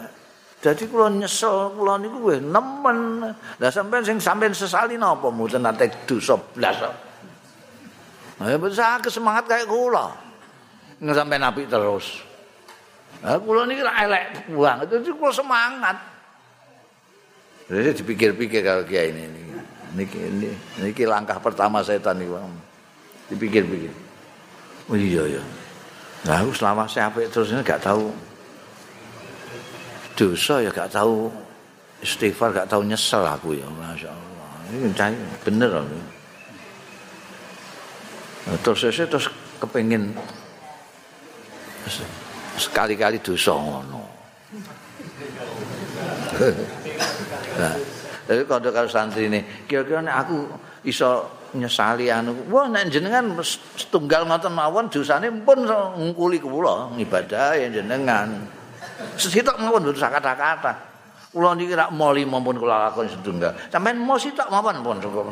[0.63, 3.21] Jadi kula nyesel, kula niku wis nemen.
[3.35, 6.81] Lah sampean sing sampean sesali napa mboten nate dosa blas.
[8.35, 10.09] Nah, ya bisa semangat kayak kula.
[10.97, 12.23] Nggak sampai nabi terus.
[13.21, 15.97] Nah, kula niki elek buang, itu kula semangat.
[17.69, 19.44] Jadi dipikir-pikir kalau kiai ini.
[19.95, 20.51] Niki ini
[20.83, 22.35] niki langkah pertama setan niku
[23.31, 23.93] dipikir-pikir.
[24.91, 25.43] Oh iya ya
[26.25, 28.09] nah aku selama saya apik terus gak tahu
[30.17, 31.29] dosa ya gak tahu
[32.01, 33.65] istighfar gak tahu nyesel aku ya.
[33.69, 35.85] Masya Allah ini cahaya bener loh
[38.49, 39.29] nah, terus saya terus
[39.61, 40.11] kepingin
[42.57, 44.01] sekali-kali dosa ngono.
[47.55, 47.94] Nah
[48.25, 50.49] Jadi kalau kalau santri ini, kira-kira aku
[50.81, 53.31] iso nyesali anu, wah nek jenengan
[53.77, 58.43] setunggal ngoten mawon dosane pun ngkuli kula ngibadah ya jenengan.
[59.15, 60.73] Sesitok mawon mboten kata-kata.
[61.31, 63.55] Kula niki rak moli maupun kula lakoni setunggal.
[63.71, 65.25] Sampeyan mau sitok mawon pun cukup.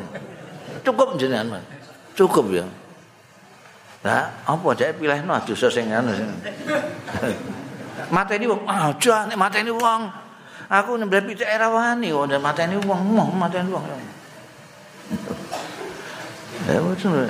[0.84, 1.60] Cukup jenengan.
[2.14, 2.64] Cukup ya.
[4.04, 6.28] Nah, apa jek pilihno dosa sing anu sing.
[8.14, 10.23] Mateni wong aja nek mateni wong.
[10.68, 13.84] Aku nembel pitik era wani kok ndak mateni wong, mau mateni wong.
[16.64, 17.28] Eh wis ngono.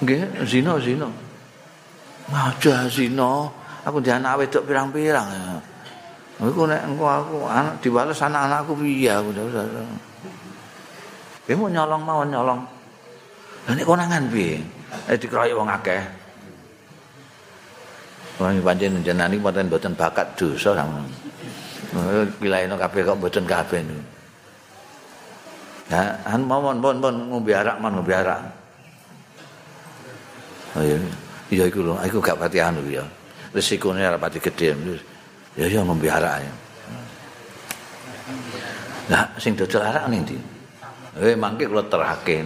[0.00, 1.08] Nggih, zina zina.
[2.32, 3.52] Aja zina.
[3.84, 5.60] Aku di anak wedok pirang-pirang ya.
[6.40, 9.30] Iku nek engko aku anak dibales anak-anakku piye aku.
[11.44, 12.60] Kowe mau nyolong mau nyolong.
[13.68, 14.64] Lah nek konangan piye?
[15.04, 16.23] Eh dikeroyok wong akeh.
[18.34, 21.06] Wong pancen jenengan iki mboten mboten bakat dosa sama.
[22.42, 24.02] Pilaino kabeh kok mboten kabeh niku.
[25.84, 28.40] Ya, an mawon pun pun ngombe arak man ngombe arak.
[30.74, 30.98] Oh iya,
[31.54, 33.04] iya iku lho, aku gak pati anu ya.
[33.54, 34.74] Resikone ora pati gedhe.
[35.54, 36.52] Ya ya ngombe arak ya.
[39.12, 40.36] Lah sing dodol arak ning ndi?
[41.22, 42.42] Eh mangke kula terake.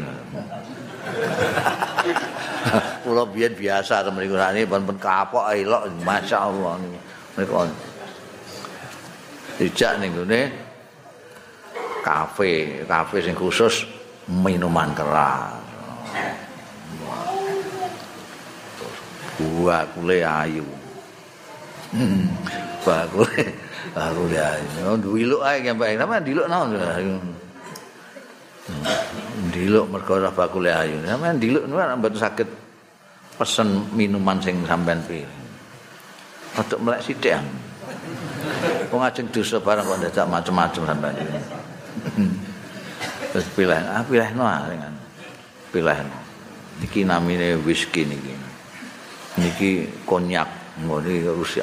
[3.05, 6.77] kula biyen biasa temen iku sakniki pun kapok elok masyaallah
[7.39, 7.55] niku.
[9.59, 10.69] Dijak ning gone
[12.07, 13.85] kafe, kafe sing khusus
[14.31, 15.59] minuman keras.
[19.39, 20.67] Buah kule ayu.
[21.95, 22.27] Hmm,
[22.83, 24.67] buah kule, ayu.
[24.83, 25.95] Oh, diluk ae ngembek.
[25.95, 26.75] Nama diluk naon?
[29.39, 30.99] Diluk mergo ora bakule ayu.
[31.07, 32.49] Sama diluk niku mboten saged
[33.39, 35.31] pesen minuman sing sampean pilih.
[36.59, 37.39] Untuk melek sithik.
[38.91, 41.15] Wong ajeng dosa barang kok dadak macam-macam sampean.
[43.29, 44.93] Terus pilih, ah pilih no dengan
[45.71, 46.19] pilih no.
[46.83, 48.35] Niki namine whisky niki.
[49.39, 50.49] Niki konyak,
[50.83, 51.63] ngene Rusia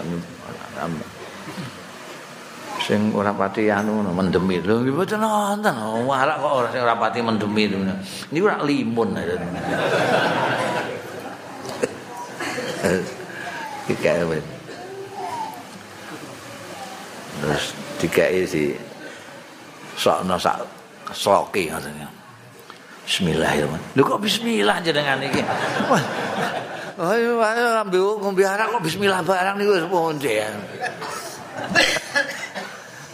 [2.86, 5.74] sing ora pati anu mendemi lho mboten nonton
[6.06, 7.66] warak kok ora sing ora pati mendemi
[8.30, 9.18] niku rak limun
[13.86, 14.22] Dikae.
[17.42, 17.66] Terus
[18.02, 18.74] dikae si
[19.98, 20.62] sokno sak
[21.14, 22.06] soki ngoten.
[23.06, 23.94] Bismillahirrahmanirrahim.
[23.94, 25.42] Lho kok bismillah jenengan iki?
[26.96, 30.38] Ayo ayo ambil ngombe arak kok bismillah barang niku wis ponde.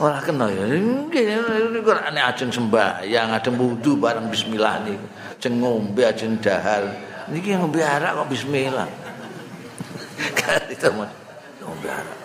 [0.01, 0.65] Ora kena ya.
[0.65, 1.23] Nggih
[1.85, 5.05] nek ajeng sembahyang ajeng wudu bareng bismillah niku.
[5.37, 6.89] Ajeng ngombe ajeng dahar.
[7.29, 8.89] Niki ngombe arak kok bismillah.
[10.41, 11.05] Kali teman
[11.61, 12.17] ngombe arak.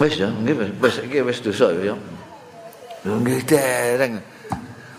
[0.00, 1.92] Wis ya, nggih wis iki wis dosa ya.
[3.04, 4.24] Lho nggih dereng.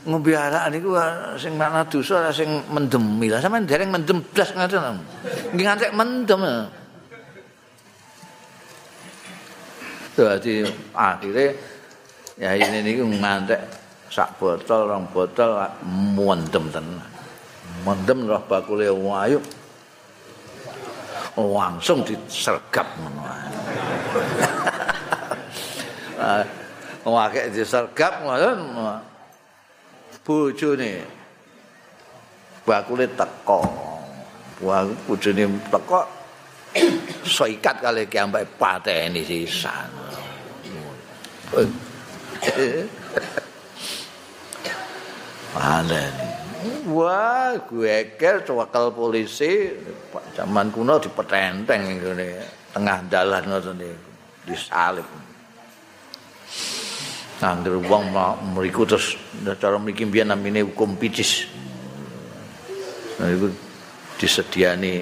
[0.05, 0.93] Ngombe arak niku
[1.41, 3.25] sing makna dosa sing mendemi.
[3.25, 5.01] Lah sampean dereng mendem blas ngoten.
[5.57, 6.69] Nggih ngantek mendem.
[10.21, 10.61] Dadi
[10.93, 11.57] akhire
[12.37, 13.57] ya ini niku ngantek
[14.05, 15.57] sak botol rong botol
[16.13, 17.09] mendem tenan.
[17.81, 19.41] Mendem roh bakule ayu.
[21.41, 23.49] langsung disergap ngono ae.
[27.17, 28.77] Wake disergap ngoten.
[30.21, 31.01] Bojone
[32.61, 33.65] bakule teko.
[35.09, 36.01] Bojone teko
[37.35, 40.00] soikat kali ki ambek pateni sisan.
[45.51, 46.13] Panen.
[46.87, 49.67] Wah, gue ker cewakal polisi
[50.31, 52.27] zaman kuno dipetenteng ngene
[52.71, 54.09] tengah dalan ngoten niku
[54.47, 55.07] disalib.
[57.41, 58.13] Angger wong
[58.53, 59.17] mriku terus
[59.57, 61.49] cara mriki mbiyen namine hukum picis.
[63.17, 63.49] Nah iku
[64.21, 65.01] disediani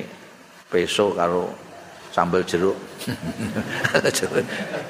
[0.72, 1.69] peso karo
[2.14, 2.78] sambal jeruk.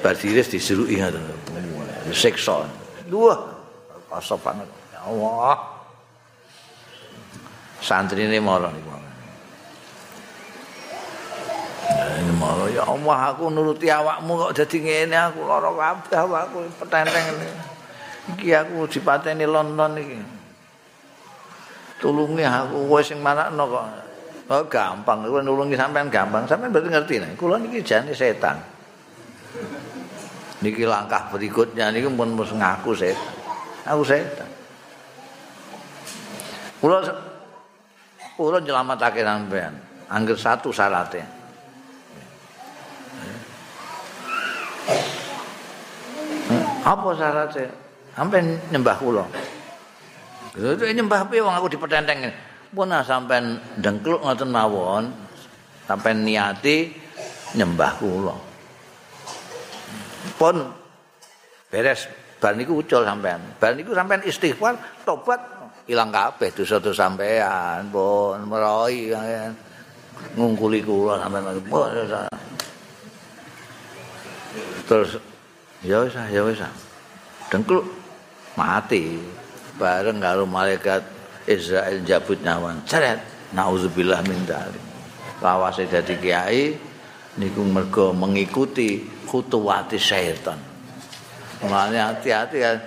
[0.03, 1.23] Bar diris diseruki ngoten.
[2.13, 2.65] Siksa.
[3.09, 3.39] Wah,
[4.09, 4.67] rasa banget.
[4.93, 5.57] Ya Allah.
[7.79, 8.99] Santrine marah niku.
[11.89, 17.25] Ini malah ya Allah aku nuruti awakmu kok jadi ngene aku lara kabeh awakku petenteng
[17.33, 17.49] ini.
[18.35, 20.19] Iki aku dipateni London iki.
[22.03, 24.08] Tulungi aku wis sing marakno kok.
[24.49, 26.41] Oh gampang, kowe nulungi sampean gampang.
[26.49, 28.57] Sampean berarti ngerti nek kula niki jane setan.
[30.65, 33.33] Niki langkah berikutnya niki pun mesti ngaku setan.
[33.85, 34.49] Aku setan.
[36.81, 36.97] Kula
[38.33, 39.77] kula nyelametake sampean.
[40.09, 41.29] Angger satu syaratnya.
[46.81, 47.69] Apa syaratnya?
[48.17, 48.41] Sampai
[48.73, 49.29] nyembah kula.
[50.57, 52.48] Itu nyembah piye wong aku dipetenteng.
[52.69, 53.41] Pun sampai
[53.81, 55.09] dengkluk ngoten mawon,
[55.89, 56.93] sampai niati
[57.57, 58.37] nyembah kula.
[60.37, 60.55] Pun
[61.73, 62.05] beres
[62.37, 63.41] bar niku ucul sampean.
[63.57, 65.41] Bar niku sampean istighfar, tobat
[65.89, 67.89] ilang kabeh dosa-dosa sampean.
[67.89, 69.17] Pun meroi
[70.37, 71.57] ngungkuli kula sampean.
[74.85, 75.17] Terus
[75.81, 76.61] ya wis ya wis
[77.49, 77.85] dengkluk
[78.53, 79.17] mati
[79.81, 81.18] bareng karo malaikat
[81.49, 83.17] Israel jabut nyawan ceret
[83.57, 84.83] nauzubillah min dzalik
[85.41, 86.77] lawase dadi kiai
[87.41, 90.69] niku mergo mengikuti khutuwati setan
[91.59, 92.77] Mulanya hati-hati kan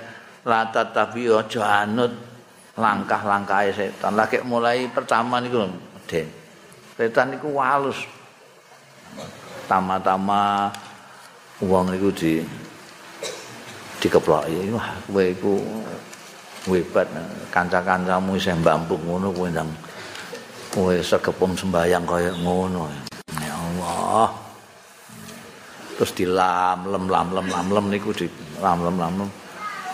[0.49, 2.09] la tatabi aja anut
[2.73, 4.17] langkah-langkah setan.
[4.17, 5.69] Lagi mulai pertama niku
[6.09, 6.25] den
[6.97, 8.01] setan niku walus.
[9.69, 10.73] Tama-tama
[11.61, 12.41] wong niku di
[14.01, 15.55] dikeploki wah kowe iku
[16.67, 17.09] hebat
[17.51, 19.71] kanca-kancamu isih mbambung ngono kowe ndang.
[20.73, 22.89] Kowe segepung sembayang kaya ngono.
[23.39, 24.31] Ya Allah.
[25.99, 28.27] Terus dilam lem lam lem lam lem niku di
[28.59, 29.31] lam lem lam lem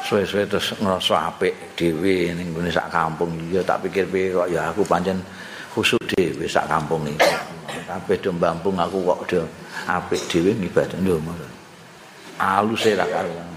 [0.08, 3.34] suwe-suwe terus ngrasa apik dhewe ning gone sak kampung.
[3.50, 5.20] Iya tak pikir-pikir kok ya aku pancen
[5.74, 7.32] khusuk dhewe sak kampung iki.
[7.84, 9.40] Kabeh do mbambung aku kok do
[9.84, 11.18] apik dhewe ngibadah lho
[12.38, 13.50] alus e ra karuan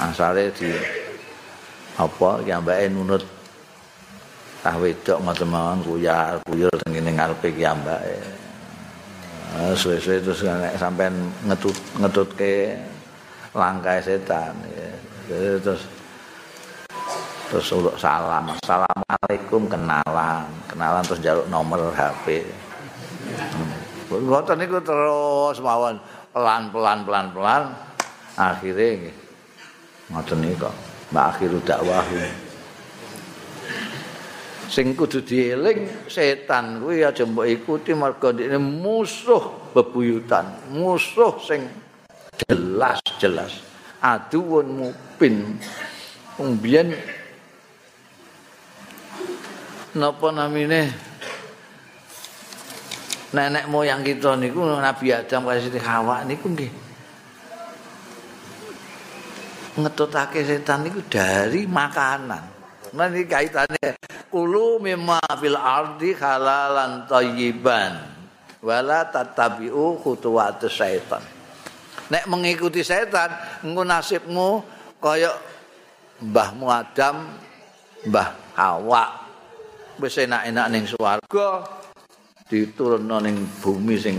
[0.00, 0.72] asale di
[2.00, 3.22] apa ki ambake nunut.
[4.60, 8.16] Tah wedok ngoten mawon kuyar kuyur teng ngene ngarepe ki ambake.
[9.50, 11.12] Ah, suwe-suwe terus nek sampean
[11.48, 12.78] ngetut ngetutke
[13.50, 14.88] langkah setan ya.
[15.58, 15.82] terus
[17.50, 18.52] terus uluk salam.
[18.62, 20.46] Assalamualaikum kenalan.
[20.70, 22.46] Kenalan terus jaluk nomor HP
[23.26, 24.22] hmm.
[24.28, 25.98] ngoten niku terus mawon.
[26.30, 27.74] Pelan-pelan pelan-pelan.
[28.38, 29.10] Akhirnya
[30.10, 30.70] ngoten niku
[31.10, 32.06] mbak akhiru dakwah
[34.70, 41.66] sing kudu dieling setan kuwi aja mbok ikuti mergo ini musuh bebuyutan musuh sing
[42.46, 43.66] jelas-jelas.
[44.00, 45.58] Aduun mupin
[46.38, 46.94] umbian
[49.92, 51.10] napa namine?
[53.30, 56.89] Nenek moyang kita niku Nabi Adam kaya Siti Hawa niku nggih
[59.82, 62.44] ngetutake setan niku dari makanan.
[62.90, 63.96] Nah ini kaitannya
[64.30, 67.92] kulu mimma fil ardi halalan thayyiban
[68.60, 71.24] wala tatabi'u khutuwat setan.
[72.10, 73.30] Nek mengikuti setan,
[73.62, 74.66] engko nasibmu
[74.98, 75.30] kaya
[76.18, 77.30] mbahmu Adam,
[78.10, 79.04] mbah Hawa.
[80.00, 81.62] Wis enak-enak ning swarga
[82.48, 84.16] diturunno ning bumi sing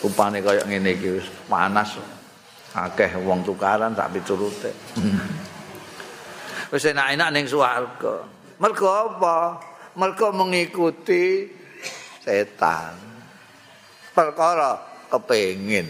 [0.00, 2.15] rupane kaya ngene iki wis panas.
[2.76, 4.68] Akeh wong tukaran tak piturute.
[6.68, 8.28] Wis enak-enak ning swarga.
[8.60, 9.56] Mergo apa?
[9.96, 11.48] Mergo mengikuti
[12.20, 12.92] setan.
[14.12, 14.76] Perkara
[15.08, 15.88] kepengin.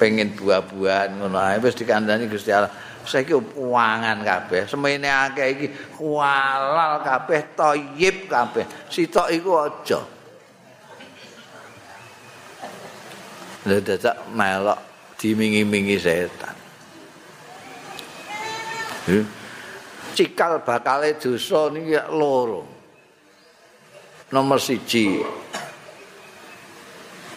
[0.00, 2.72] Pengen buah-buahan ngono ae wis dikandani Gusti Allah.
[3.04, 5.66] Saiki uangan kabeh, semene akeh iki
[6.00, 8.64] halal kabeh, thayyib kabeh.
[8.88, 10.00] Sitok iku aja.
[13.68, 14.93] Lha dadak melok
[15.24, 16.52] dimingi-mingi setan.
[20.12, 22.68] Cikal bakale dosa niki loro.
[24.28, 25.24] Nomor siji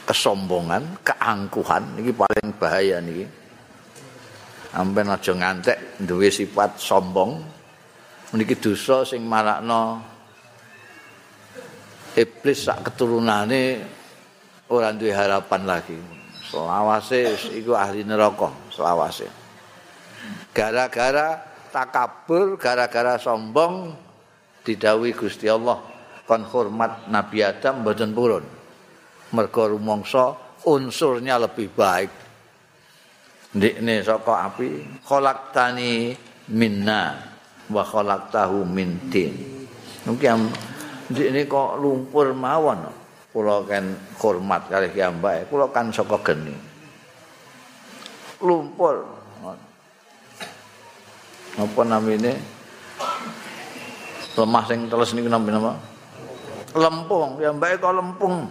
[0.03, 3.23] kesombongan, keangkuhan niki paling bahaya niki.
[4.75, 7.39] Ampen aja ngantek duwe sifat sombong.
[8.35, 10.03] Niki dosa sing marakno
[12.19, 13.79] iblis sak keturunane
[14.67, 16.26] ora duwe harapan lagi.
[16.47, 19.27] Selawase iku ahli neraka selawase.
[20.55, 21.37] Gara-gara
[21.69, 23.93] takabur gara-gara sombong
[24.63, 25.79] didawi Gusti Allah.
[26.27, 28.45] Kon hormat Nabi Adam mboten purun.
[29.31, 30.35] Mergo rumangsa
[30.67, 32.11] unsurnya lebih baik.
[33.55, 36.15] Ndikne saka api khalaqtani
[36.51, 37.15] minna
[37.71, 39.31] wa khalaqtahu min tin.
[40.03, 40.51] Mungkin
[41.11, 42.96] ndikne kok lumpur mawon
[43.37, 46.57] kula kan hormat kalih kiambake kula kan saka geni
[48.41, 49.05] lumpur
[51.57, 52.33] apa namine
[54.33, 55.77] lemah sing teles niku nampi napa
[56.73, 58.49] lempung kiambake kok lempung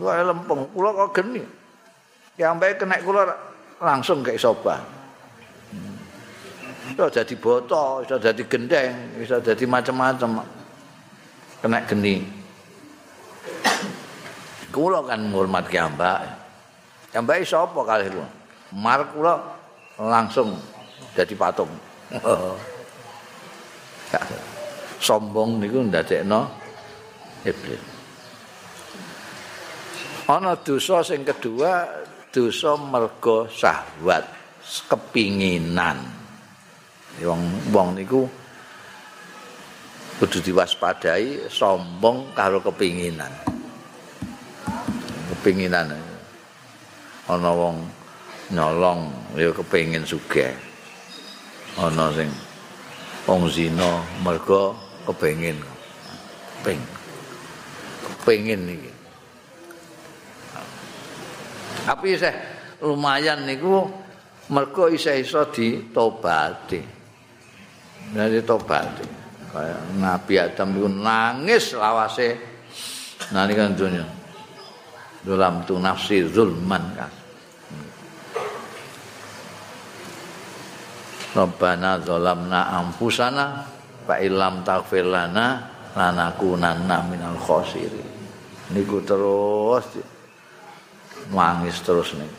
[0.00, 1.44] Wah lempung, kula kok geni.
[2.32, 3.28] Kiambake kena kula
[3.76, 4.80] langsung kayak soba.
[6.88, 10.48] Bisa jadi botol, bisa jadi gendeng, bisa jadi macam-macam.
[11.60, 12.41] Kena geni.
[14.72, 15.78] Kula kan ngurmat ki.
[17.12, 18.28] Ambak sapa kalih kula?
[18.72, 19.34] Mar kula
[20.00, 20.56] langsung
[21.12, 21.68] dadi patung.
[25.06, 26.48] Sombong niku ndadekno
[27.44, 27.82] iblis.
[30.30, 31.84] Ana dosa sing kedua,
[32.30, 34.24] dosa mergo syahwat,
[34.88, 35.98] kepinginan.
[37.20, 37.42] Wong
[37.74, 38.24] wong niku
[40.16, 43.51] kudu diwaspadai sombong karo kepinginan.
[45.42, 45.90] Kepinginan
[47.26, 47.82] ana wong
[48.54, 50.54] nyolong ya kepengin sugih
[51.82, 52.30] ana sing
[53.26, 55.58] wong zina mergo kepengin
[56.62, 56.78] peng
[58.06, 58.92] kepengin iki
[61.82, 62.34] tapi sih
[62.86, 63.86] lumayan niku
[64.50, 66.80] mergo isa-isa ditobati.
[68.12, 69.06] Dari tobati.
[69.52, 72.36] Kayak Nabi Adam itu nangis lawase
[73.32, 74.21] nalikan dunia.
[75.22, 77.12] Dalam tu nafsi zulman kan.
[81.32, 83.64] Rabbana zalamna anfusana
[84.04, 85.64] fa illam taghfir lana
[85.96, 88.04] lanakunanna minal khosirin.
[88.74, 89.86] Niku terus
[91.30, 92.32] nangis terus nih.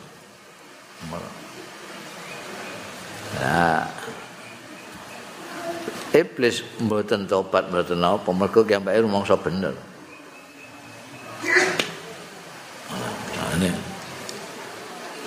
[3.34, 3.82] Nah,
[6.14, 9.74] iblis mboten tobat mboten apa mergo kiambake rumangsa bener.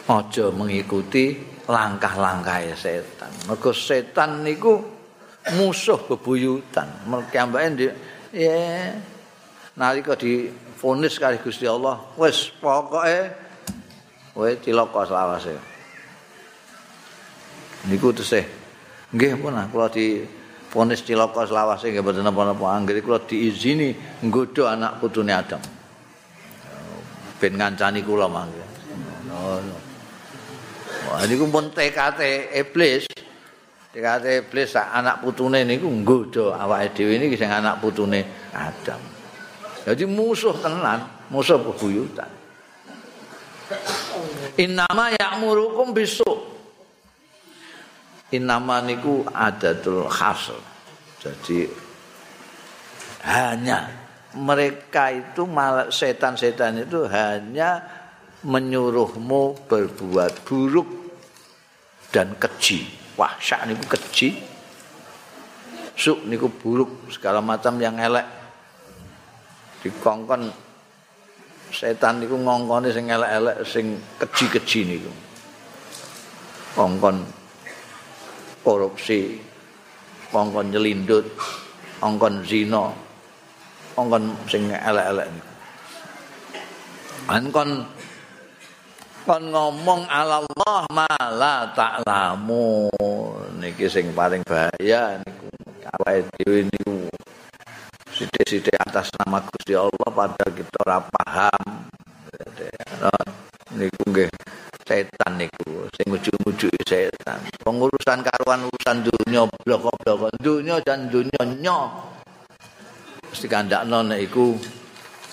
[0.07, 1.35] Aja mengikuti
[1.67, 3.31] langkah-langkah setan.
[3.51, 4.79] Mergo setan niku
[5.59, 6.87] musuh bebuyutan.
[7.11, 7.91] Mergo kiambake
[8.31, 8.95] ya
[9.75, 10.47] nalika di
[10.79, 13.19] vonis kali Gusti Allah, wis pokoke
[14.31, 15.53] kowe cilaka selawase.
[17.91, 18.45] Niku tesih.
[19.11, 20.23] Nggih pun kula di
[20.71, 23.91] vonis cilaka selawase nggih mboten napa-napa anggere kula diizini
[24.23, 25.76] nggodha anak putune Adam.
[27.37, 28.65] Ben ngancani kula mangke.
[31.07, 33.05] Wah, niku pun TKT iblis.
[33.93, 38.99] TKT iblis anak putune niku nggodha awake dhewe niki sing anak putune Adam.
[39.87, 42.27] Jadi musuh tenan, musuh bebuyutan.
[44.59, 46.27] Innama ya'murukum bisu.
[48.35, 50.59] Innama niku adatul hasr.
[51.23, 51.67] Jadi
[53.23, 55.47] hanya mereka itu
[55.87, 57.79] setan-setan itu hanya
[58.43, 60.89] menyuruhmu berbuat buruk
[62.11, 62.83] dan keji.
[63.15, 64.29] Wahsyak niku keji.
[65.97, 68.27] Suk niku buruk segala macam yang elek.
[69.81, 70.51] Dikongkon
[71.73, 75.11] setan niku ngongkone sing elek-elek sing keji-keji niku.
[76.77, 77.25] Kongkon
[78.61, 79.41] korupsi,
[80.29, 81.25] kongkon nyelindut,
[81.97, 83.06] kongkon zina,
[83.97, 85.51] kongkon sing elek-elek niku.
[87.25, 87.69] Kan kon
[89.25, 92.93] kon ngomong ala Allah mala ta'lamu.
[93.57, 95.49] Niki sing paling bahaya niku.
[95.97, 97.09] Awake dhewe niku
[98.13, 101.63] sithik-sithik atas nama Gusti Allah padahal kita ora paham.
[103.73, 104.29] Niku nggih
[104.85, 107.41] setan niku sing ujug-ujug setan.
[107.65, 112.13] Pengurusan karuan urusan dunia blok-blok dunia dan dunia nyo
[113.37, 114.57] mesti kandakno nek iku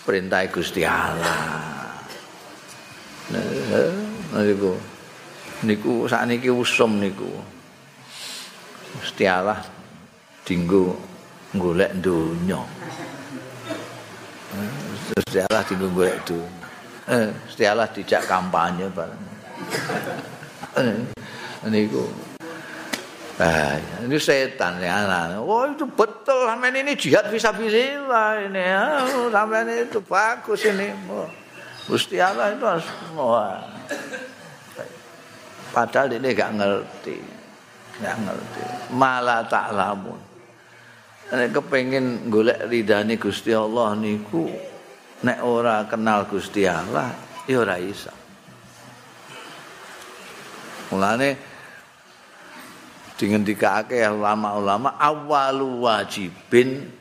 [0.05, 1.97] perintah Gusti Allah.
[3.33, 4.77] Nah niku
[5.65, 7.33] niku sakniki usum niku.
[9.01, 9.57] Gusti Allah
[10.45, 11.01] dinggo
[11.57, 12.61] golek dunya
[15.17, 16.69] Gusti Allah dinggo golek dunya
[17.09, 19.25] eh Gusti Allah dijak kampanye bareng.
[21.73, 22.05] Niku
[23.35, 23.75] Ah,
[24.07, 25.43] ini setan ya anak.
[25.43, 29.03] Oh itu betul sampean ini jihad bisa ini ya.
[29.35, 30.95] Sampean itu bagus ini.
[31.91, 32.87] Gusti Allah itu harus
[33.19, 33.59] wah.
[35.75, 37.19] Padahal ini gak ngerti.
[37.99, 38.63] Gak ngerti.
[38.95, 40.21] Malah tak lamun.
[41.35, 44.47] Nek kepengin golek ridane Gusti Allah niku
[45.27, 47.11] nek ora kenal Gusti Allah
[47.51, 48.15] ya ora iso.
[50.95, 51.54] Mulane
[53.25, 56.93] dingendikake ulama-ulama awalu wajibin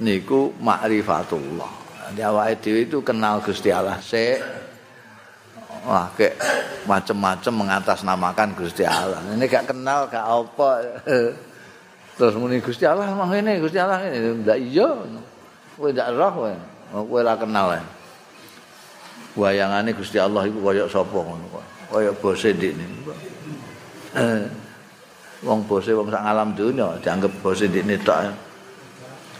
[0.00, 1.68] niku ma'rifatullah.
[2.10, 4.40] Jadi awake dhewe itu kenal Gusti Allah sik.
[5.84, 6.40] Wah, kayak
[6.88, 9.20] macam-macam mengatasnamakan Gusti Allah.
[9.36, 10.70] Ini gak kenal, gak apa.
[12.20, 14.44] Terus muni Gusti Allah mah ngene, Gusti Allah ngene.
[14.44, 14.88] Ndak iya.
[15.76, 16.52] Kowe ndak roh kowe.
[16.92, 17.80] Kowe ora kenal.
[19.36, 21.64] Bayangane Gusti Allah iku kaya sapa ngono kok.
[21.92, 22.84] Kaya bose ndikne.
[24.16, 24.59] Eh.
[25.40, 28.28] Wong bose wong sak alam dunya dianggap bose ndikne tok.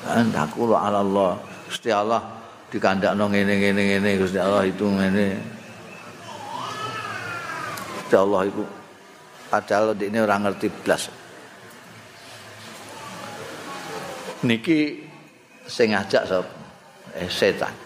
[0.09, 1.37] Antaku ala Allah.
[1.69, 2.25] Gusti Allah
[2.73, 5.29] dikandakno ngene-ngene ngene Gusti Allah itu ngene.
[8.01, 8.63] Gusti Allah itu
[9.53, 11.13] padahal ini orang ngerti blas.
[14.41, 15.05] Niki
[15.69, 16.47] sing ngajak sop
[17.13, 17.77] eh, setan.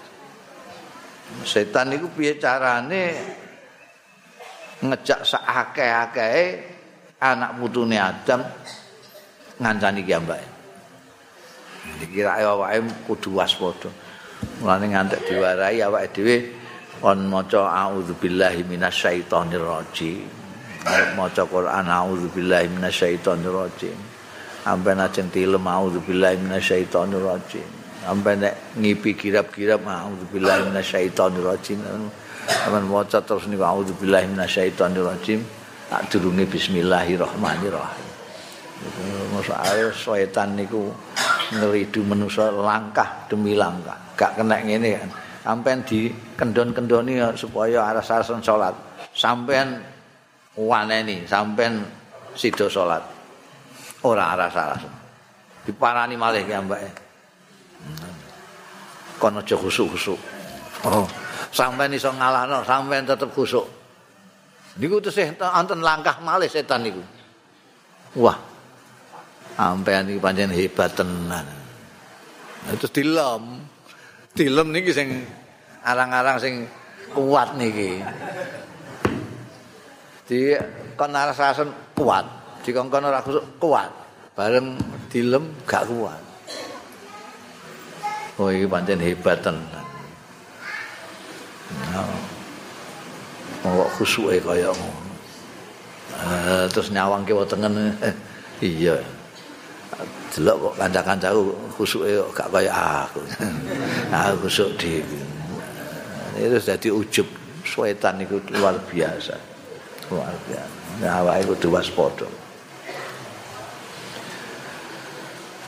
[1.43, 3.19] Setan niku piye carane
[4.87, 6.74] ngejak sakake-akeh
[7.25, 8.45] anak putune Adam
[9.57, 10.49] ngancani ki mbake.
[12.01, 13.89] Dikira awake kudu waspada.
[14.61, 16.37] Mulane ngantek diwarai awake dhewe
[17.01, 20.29] kon maca auzubillahi minasyaitonir rajim.
[21.17, 23.97] Maca Quran auzubillahi minasyaitonir rajim.
[24.65, 27.69] Sampai najeng tilem auzubillahi minasyaitonir rajim.
[28.05, 31.81] Sampai nek ngipi kirap-kirap auzubillahi minasyaitonir rajim.
[32.69, 35.64] Aman maca terus niku auzubillahi minasyaitonirrajim.
[35.89, 38.09] Tak durunge bismillahirrahmanirrahim.
[39.33, 40.89] Masa ae setan niku
[41.53, 43.97] ngeridu manusa langkah demi langkah.
[44.17, 45.11] Gak kena ngene kan.
[45.45, 46.09] Sampeyan di
[46.41, 48.73] kendon-kendoni supaya aras-arasan salat.
[49.13, 49.77] Sampeyan
[50.57, 51.85] waneni, sampeyan
[52.33, 53.05] sida salat.
[54.09, 54.93] Ora aras-arasan.
[55.69, 56.91] Diparani malih ki ambake.
[59.21, 60.21] Kono aja khusuk-khusuk.
[60.89, 61.05] Oh,
[61.53, 63.84] sampeyan iso ngalahno, sampeyan tetep khusuk.
[64.75, 67.03] Niku tesih anten langkah malih setan niku.
[68.19, 68.35] Wah.
[69.55, 71.47] Sampeyan iki pancen hebat tenan.
[72.75, 73.63] Terus dilem.
[74.35, 75.23] Dilem niki sing
[75.87, 76.67] arang-arang sing
[77.15, 78.03] kuat niki.
[80.27, 80.59] Di
[80.99, 82.27] kon rasasen kuat,
[82.67, 83.23] dikongkon ora
[83.63, 83.91] kuat.
[84.35, 84.75] Bareng
[85.07, 86.23] dilem gak kuat.
[88.43, 89.87] Oh iki pancen hebat tenan.
[93.65, 95.03] Kok khusuke kaya ngono.
[96.15, 97.97] Uh, terus nyawang kiwa tengen
[98.61, 98.97] iya.
[100.35, 101.43] Delok kok kanca-kancaku
[101.81, 102.73] khusuke gak kaya
[103.09, 103.25] aku.
[104.13, 105.21] aku khusuk dhewe.
[106.37, 107.29] Itu jadi ujub
[107.65, 109.35] setan itu luar biasa.
[110.13, 110.75] Luar biasa.
[111.03, 112.29] Nah, awake kudu waspada.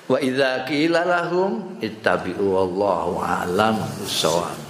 [0.07, 4.66] Wa idza qila lahum ittabi'u wallahu a'lam bissawab.